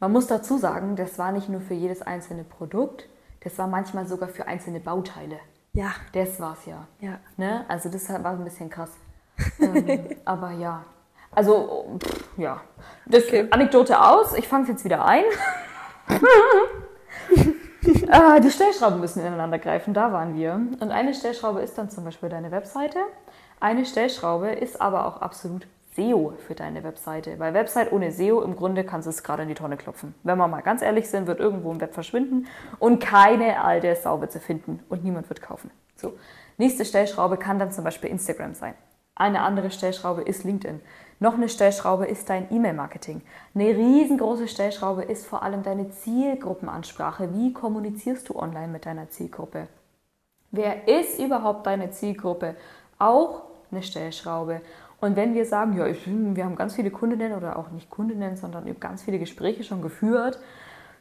Man 0.00 0.12
muss 0.12 0.26
dazu 0.26 0.58
sagen, 0.58 0.96
das 0.96 1.18
war 1.18 1.30
nicht 1.30 1.48
nur 1.48 1.60
für 1.60 1.74
jedes 1.74 2.02
einzelne 2.02 2.44
Produkt, 2.44 3.08
das 3.40 3.56
war 3.58 3.68
manchmal 3.68 4.06
sogar 4.06 4.28
für 4.28 4.46
einzelne 4.46 4.80
Bauteile. 4.80 5.38
Ja. 5.74 5.92
Das 6.12 6.40
war's 6.40 6.64
ja. 6.66 6.86
Ja. 7.00 7.18
Ne? 7.36 7.64
Also 7.68 7.90
das 7.90 8.08
war 8.08 8.24
ein 8.24 8.44
bisschen 8.44 8.70
krass. 8.70 8.90
ähm, 9.60 10.08
aber 10.24 10.52
ja. 10.52 10.84
Also, 11.32 11.98
pff, 12.02 12.28
ja. 12.38 12.60
Das 13.06 13.24
Okay. 13.24 13.48
Anekdote 13.50 14.00
aus. 14.00 14.34
Ich 14.34 14.46
fange 14.48 14.62
es 14.62 14.68
jetzt 14.70 14.84
wieder 14.84 15.04
ein. 15.04 15.24
äh, 18.08 18.40
die 18.40 18.50
Stellschrauben 18.50 19.00
müssen 19.00 19.20
ineinander 19.20 19.58
greifen, 19.58 19.92
da 19.94 20.12
waren 20.12 20.36
wir. 20.36 20.54
Und 20.54 20.90
eine 20.90 21.12
Stellschraube 21.12 21.60
ist 21.60 21.76
dann 21.76 21.90
zum 21.90 22.04
Beispiel 22.04 22.28
deine 22.28 22.52
Webseite. 22.52 22.98
Eine 23.58 23.84
Stellschraube 23.84 24.52
ist 24.52 24.80
aber 24.80 25.06
auch 25.06 25.20
absolut 25.22 25.66
SEO 25.94 26.34
für 26.46 26.54
deine 26.54 26.82
Webseite. 26.84 27.38
Weil 27.38 27.54
Website 27.54 27.92
ohne 27.92 28.10
SEO, 28.10 28.42
im 28.42 28.56
Grunde 28.56 28.84
kannst 28.84 29.06
du 29.06 29.10
es 29.10 29.22
gerade 29.22 29.42
in 29.42 29.48
die 29.48 29.54
Tonne 29.54 29.76
klopfen. 29.76 30.14
Wenn 30.22 30.38
wir 30.38 30.48
mal 30.48 30.62
ganz 30.62 30.82
ehrlich 30.82 31.08
sind, 31.08 31.26
wird 31.26 31.40
irgendwo 31.40 31.70
im 31.72 31.80
Web 31.80 31.94
verschwinden 31.94 32.46
und 32.78 33.00
keine 33.00 33.62
alte 33.62 33.94
Sau 33.96 34.20
wird 34.20 34.32
sie 34.32 34.40
finden 34.40 34.80
und 34.88 35.04
niemand 35.04 35.28
wird 35.28 35.42
kaufen. 35.42 35.70
So. 35.96 36.14
Nächste 36.56 36.84
Stellschraube 36.84 37.36
kann 37.36 37.58
dann 37.58 37.72
zum 37.72 37.84
Beispiel 37.84 38.10
Instagram 38.10 38.54
sein. 38.54 38.74
Eine 39.16 39.42
andere 39.42 39.70
Stellschraube 39.70 40.22
ist 40.22 40.44
LinkedIn. 40.44 40.80
Noch 41.20 41.34
eine 41.34 41.48
Stellschraube 41.48 42.06
ist 42.06 42.28
dein 42.28 42.52
E-Mail-Marketing. 42.52 43.22
Eine 43.54 43.68
riesengroße 43.68 44.48
Stellschraube 44.48 45.02
ist 45.02 45.26
vor 45.26 45.42
allem 45.44 45.62
deine 45.62 45.90
Zielgruppenansprache. 45.90 47.32
Wie 47.32 47.52
kommunizierst 47.52 48.28
du 48.28 48.36
online 48.36 48.68
mit 48.68 48.86
deiner 48.86 49.08
Zielgruppe? 49.10 49.68
Wer 50.50 50.88
ist 50.88 51.20
überhaupt 51.20 51.66
deine 51.66 51.90
Zielgruppe? 51.92 52.56
Auch 52.98 53.42
eine 53.70 53.82
Stellschraube. 53.82 54.60
Und 55.00 55.16
wenn 55.16 55.34
wir 55.34 55.44
sagen, 55.44 55.76
ja, 55.76 55.86
ich, 55.86 56.06
wir 56.06 56.44
haben 56.44 56.56
ganz 56.56 56.74
viele 56.74 56.90
Kundinnen 56.90 57.32
oder 57.34 57.58
auch 57.58 57.70
nicht 57.70 57.90
Kundinnen, 57.90 58.36
sondern 58.36 58.78
ganz 58.80 59.02
viele 59.02 59.18
Gespräche 59.18 59.64
schon 59.64 59.82
geführt, 59.82 60.38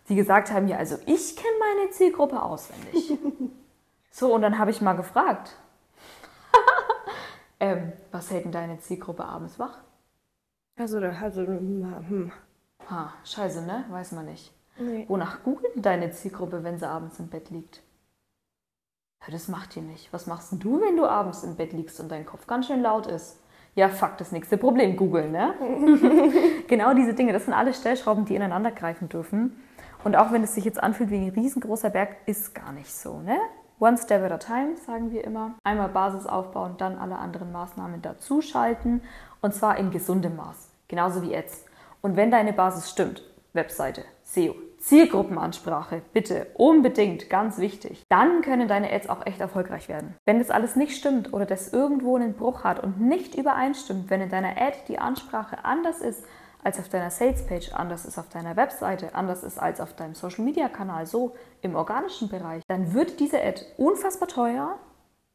die 0.09 0.15
gesagt 0.15 0.51
haben, 0.51 0.67
ja, 0.67 0.77
also 0.77 0.97
ich 1.05 1.35
kenne 1.35 1.55
meine 1.59 1.89
Zielgruppe 1.91 2.41
auswendig. 2.41 3.17
so, 4.11 4.33
und 4.33 4.41
dann 4.41 4.59
habe 4.59 4.71
ich 4.71 4.81
mal 4.81 4.93
gefragt, 4.93 5.55
ähm, 7.59 7.93
was 8.11 8.29
hält 8.31 8.45
denn 8.45 8.51
deine 8.51 8.79
Zielgruppe 8.79 9.23
abends 9.25 9.57
wach? 9.59 9.77
Also, 10.77 10.99
da- 10.99 11.13
also, 11.21 11.41
hm, 11.45 12.31
Ha, 12.89 13.13
scheiße, 13.23 13.61
ne? 13.65 13.85
Weiß 13.89 14.11
man 14.11 14.25
nicht. 14.25 14.51
nee. 14.77 15.05
Wonach 15.07 15.43
googelt 15.43 15.73
deine 15.85 16.11
Zielgruppe, 16.11 16.63
wenn 16.65 16.77
sie 16.77 16.87
abends 16.89 17.17
im 17.19 17.29
Bett 17.29 17.49
liegt? 17.49 17.81
Ja, 19.25 19.31
das 19.31 19.47
macht 19.47 19.75
die 19.75 19.81
nicht. 19.81 20.11
Was 20.11 20.27
machst 20.27 20.51
denn 20.51 20.59
du, 20.59 20.81
wenn 20.81 20.97
du 20.97 21.05
abends 21.05 21.43
im 21.43 21.55
Bett 21.55 21.71
liegst 21.71 21.99
und 22.01 22.11
dein 22.11 22.25
Kopf 22.25 22.45
ganz 22.45 22.67
schön 22.67 22.81
laut 22.81 23.07
ist? 23.07 23.39
Ja, 23.75 23.89
fuck, 23.89 24.17
das 24.17 24.31
nächste 24.31 24.57
Problem, 24.57 24.95
googeln, 24.95 25.31
ne? 25.31 25.53
genau 26.67 26.93
diese 26.93 27.13
Dinge, 27.13 27.33
das 27.33 27.45
sind 27.45 27.53
alle 27.53 27.73
Stellschrauben, 27.73 28.25
die 28.25 28.35
ineinander 28.35 28.71
greifen 28.71 29.09
dürfen. 29.09 29.63
Und 30.03 30.15
auch 30.15 30.31
wenn 30.31 30.43
es 30.43 30.53
sich 30.53 30.65
jetzt 30.65 30.81
anfühlt 30.81 31.09
wie 31.09 31.17
ein 31.17 31.29
riesengroßer 31.29 31.89
Berg, 31.89 32.17
ist 32.27 32.53
gar 32.53 32.71
nicht 32.71 32.93
so, 32.93 33.19
ne? 33.19 33.37
One 33.79 33.97
step 33.97 34.23
at 34.23 34.31
a 34.31 34.37
time, 34.37 34.77
sagen 34.85 35.11
wir 35.11 35.23
immer. 35.23 35.55
Einmal 35.63 35.89
Basis 35.89 36.27
aufbauen, 36.27 36.75
dann 36.77 36.97
alle 36.97 37.17
anderen 37.17 37.51
Maßnahmen 37.51 38.01
dazuschalten. 38.01 39.01
Und 39.41 39.53
zwar 39.53 39.77
in 39.77 39.91
gesundem 39.91 40.35
Maß. 40.35 40.69
Genauso 40.87 41.23
wie 41.23 41.35
Ads. 41.35 41.65
Und 42.01 42.15
wenn 42.15 42.31
deine 42.31 42.53
Basis 42.53 42.89
stimmt, 42.89 43.23
Webseite, 43.53 44.05
SEO, 44.23 44.55
Zielgruppenansprache, 44.83 46.01
bitte, 46.11 46.47
unbedingt, 46.55 47.29
ganz 47.29 47.57
wichtig, 47.57 48.03
dann 48.09 48.41
können 48.41 48.67
deine 48.67 48.91
Ads 48.91 49.07
auch 49.07 49.25
echt 49.25 49.39
erfolgreich 49.39 49.87
werden. 49.87 50.13
Wenn 50.25 50.39
das 50.39 50.49
alles 50.49 50.75
nicht 50.75 50.97
stimmt 50.97 51.31
oder 51.31 51.45
das 51.45 51.71
irgendwo 51.71 52.17
einen 52.17 52.33
Bruch 52.33 52.65
hat 52.65 52.83
und 52.83 52.99
nicht 52.99 53.35
übereinstimmt, 53.35 54.09
wenn 54.09 54.19
in 54.19 54.29
deiner 54.29 54.57
Ad 54.61 54.77
die 54.89 54.99
Ansprache 54.99 55.63
anders 55.63 56.01
ist 56.01 56.25
als 56.65 56.79
auf 56.79 56.89
deiner 56.89 57.11
Salespage, 57.11 57.73
anders 57.73 58.03
ist 58.03 58.17
auf 58.17 58.27
deiner 58.27 58.57
Webseite, 58.57 59.15
anders 59.15 59.43
ist 59.43 59.57
als 59.57 59.79
auf 59.79 59.93
deinem 59.95 60.15
Social 60.15 60.43
Media 60.43 60.67
Kanal, 60.67 61.05
so 61.05 61.33
im 61.61 61.75
organischen 61.75 62.27
Bereich, 62.27 62.61
dann 62.67 62.93
wird 62.93 63.21
diese 63.21 63.41
Ad 63.41 63.61
unfassbar 63.77 64.27
teuer 64.27 64.77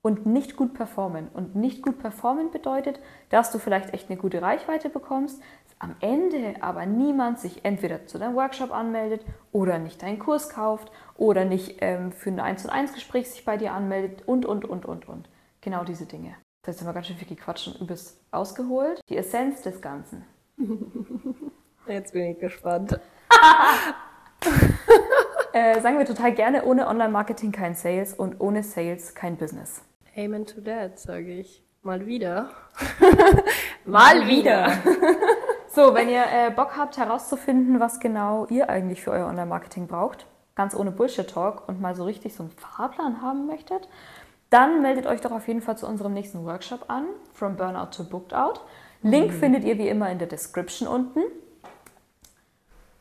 und 0.03 0.27
nicht 0.27 0.57
gut 0.57 0.75
performen. 0.75 1.29
Und 1.29 1.57
nicht 1.57 1.83
gut 1.83 1.99
performen 1.99 2.51
bedeutet, 2.51 3.01
dass 3.31 3.51
du 3.51 3.59
vielleicht 3.59 3.93
echt 3.93 4.09
eine 4.09 4.19
gute 4.19 4.41
Reichweite 4.41 4.89
bekommst, 4.89 5.43
am 5.79 5.95
Ende 6.01 6.57
aber 6.61 6.87
niemand 6.87 7.39
sich 7.39 7.65
entweder 7.65 8.07
zu 8.07 8.19
deinem 8.19 8.35
Workshop 8.35 8.73
anmeldet 8.73 9.25
oder 9.53 9.79
nicht 9.79 10.03
deinen 10.03 10.19
Kurs 10.19 10.49
kauft 10.49 10.91
oder 11.17 11.45
nicht 11.45 11.79
ähm, 11.81 12.13
für 12.13 12.31
ein 12.31 12.41
1 12.41 12.63
zu 12.63 12.73
1 12.73 12.95
Gespräch 12.95 13.31
sich 13.31 13.45
bei 13.45 13.57
dir 13.57 13.73
anmeldet 13.73 14.23
und, 14.27 14.45
und, 14.45 14.65
und, 14.65 14.85
und, 14.87 15.09
und. 15.09 15.29
Genau 15.61 15.85
diese 15.85 16.07
Dinge. 16.07 16.35
Das 16.63 16.81
haben 16.81 16.87
wir 16.87 16.93
ganz 16.93 17.07
schön 17.07 17.17
viel 17.17 17.29
gequatscht 17.29 17.69
und 17.69 17.81
übelst 17.81 18.21
ausgeholt. 18.31 19.01
Die 19.09 19.17
Essenz 19.17 19.63
des 19.63 19.81
Ganzen. 19.81 20.25
Jetzt 21.87 22.13
bin 22.13 22.33
ich 22.33 22.39
gespannt. 22.39 22.99
Äh, 25.53 25.81
sagen 25.81 25.99
wir 25.99 26.05
total 26.05 26.33
gerne, 26.35 26.65
ohne 26.65 26.87
Online-Marketing 26.87 27.53
kein 27.53 27.75
Sales 27.75 28.15
und 28.15 28.41
ohne 28.41 28.63
Sales 28.63 29.15
kein 29.15 29.37
Business. 29.37 29.83
Amen 30.17 30.47
to 30.47 30.61
that, 30.61 30.99
sage 30.99 31.33
ich. 31.33 31.63
Mal 31.83 32.07
wieder. 32.07 32.51
Mal 33.85 34.29
wieder. 34.29 34.73
So, 35.71 35.95
wenn 35.95 36.09
ihr 36.09 36.25
äh, 36.25 36.51
Bock 36.51 36.77
habt 36.77 36.97
herauszufinden, 36.97 37.79
was 37.79 38.01
genau 38.01 38.47
ihr 38.49 38.69
eigentlich 38.71 39.03
für 39.03 39.11
euer 39.11 39.27
Online-Marketing 39.27 39.87
braucht, 39.87 40.27
ganz 40.55 40.75
ohne 40.75 40.91
Bullshit-Talk 40.91 41.69
und 41.69 41.81
mal 41.81 41.95
so 41.95 42.05
richtig 42.05 42.35
so 42.35 42.45
einen 42.45 42.53
Fahrplan 42.53 43.21
haben 43.23 43.47
möchtet, 43.47 43.89
dann 44.51 44.81
meldet 44.81 45.07
euch 45.07 45.21
doch 45.21 45.31
auf 45.31 45.47
jeden 45.47 45.61
Fall 45.61 45.77
zu 45.77 45.87
unserem 45.87 46.15
nächsten 46.15 46.45
Workshop 46.47 46.87
an, 46.89 47.05
From 47.35 47.57
Burnout 47.57 47.91
to 47.97 48.05
Booked 48.05 48.33
Out. 48.35 48.63
Link 49.03 49.33
findet 49.33 49.63
ihr 49.65 49.79
wie 49.79 49.89
immer 49.89 50.11
in 50.11 50.19
der 50.19 50.27
Description 50.27 50.89
unten. 50.89 51.21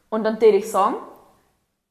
Und 0.10 0.24
dann 0.24 0.40
würde 0.42 0.58
ich 0.58 0.70
sagen, 0.70 0.96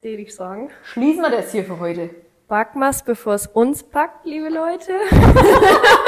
Würde 0.01 0.21
ich 0.21 0.35
sagen. 0.35 0.69
schließen 0.83 1.23
wir 1.23 1.31
das 1.31 1.51
hier 1.51 1.65
für 1.65 1.79
heute. 1.79 2.11
Packmas, 2.47 3.03
bevor 3.03 3.33
es 3.33 3.47
uns 3.47 3.83
packt, 3.83 4.25
liebe 4.25 4.47
Leute. 4.49 4.93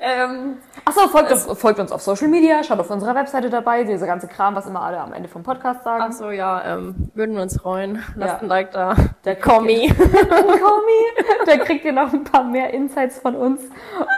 ähm, 0.00 0.56
Achso, 0.84 1.08
folgt, 1.08 1.30
uns- 1.30 1.44
folgt 1.58 1.78
uns 1.78 1.92
auf 1.92 2.00
Social 2.02 2.28
Media, 2.28 2.62
schaut 2.64 2.80
auf 2.80 2.90
unserer 2.90 3.14
Webseite 3.14 3.50
dabei, 3.50 3.84
dieser 3.84 4.06
ganze 4.06 4.26
Kram, 4.28 4.54
was 4.54 4.66
immer 4.66 4.80
alle 4.82 4.98
am 4.98 5.12
Ende 5.12 5.28
vom 5.28 5.42
Podcast 5.42 5.84
sagen. 5.84 6.04
ach 6.08 6.12
so, 6.12 6.30
ja, 6.30 6.64
ähm, 6.76 7.10
würden 7.14 7.36
wir 7.36 7.42
uns 7.42 7.60
freuen. 7.60 8.02
Lasst 8.16 8.34
Ja. 8.36 8.38
ein 8.40 8.48
Like 8.48 8.70
da. 8.72 8.94
Der 9.24 9.36
Kommi. 9.36 9.92
Kommi. 9.94 11.46
Da 11.46 11.56
kriegt 11.58 11.84
ihr 11.84 11.92
noch 11.92 12.12
ein 12.12 12.24
paar 12.24 12.44
mehr 12.44 12.72
Insights 12.72 13.18
von 13.18 13.34
uns. 13.36 13.60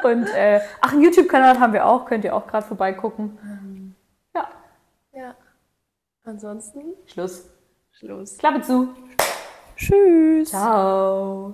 Und 0.04 0.26
äh, 0.36 0.60
ach, 0.80 0.92
einen 0.92 1.02
YouTube-Kanal 1.02 1.58
haben 1.58 1.72
wir 1.72 1.84
auch, 1.86 2.04
könnt 2.06 2.24
ihr 2.24 2.34
auch 2.36 2.46
gerade 2.46 2.66
vorbeigucken. 2.66 3.96
Ja, 4.34 4.48
Ja. 5.12 5.34
Ansonsten, 6.24 6.94
Schluss. 7.06 7.48
Schluss. 7.90 8.38
Klappe 8.38 8.60
zu. 8.62 8.88
Tschüss. 9.76 10.50
Ciao. 10.50 11.50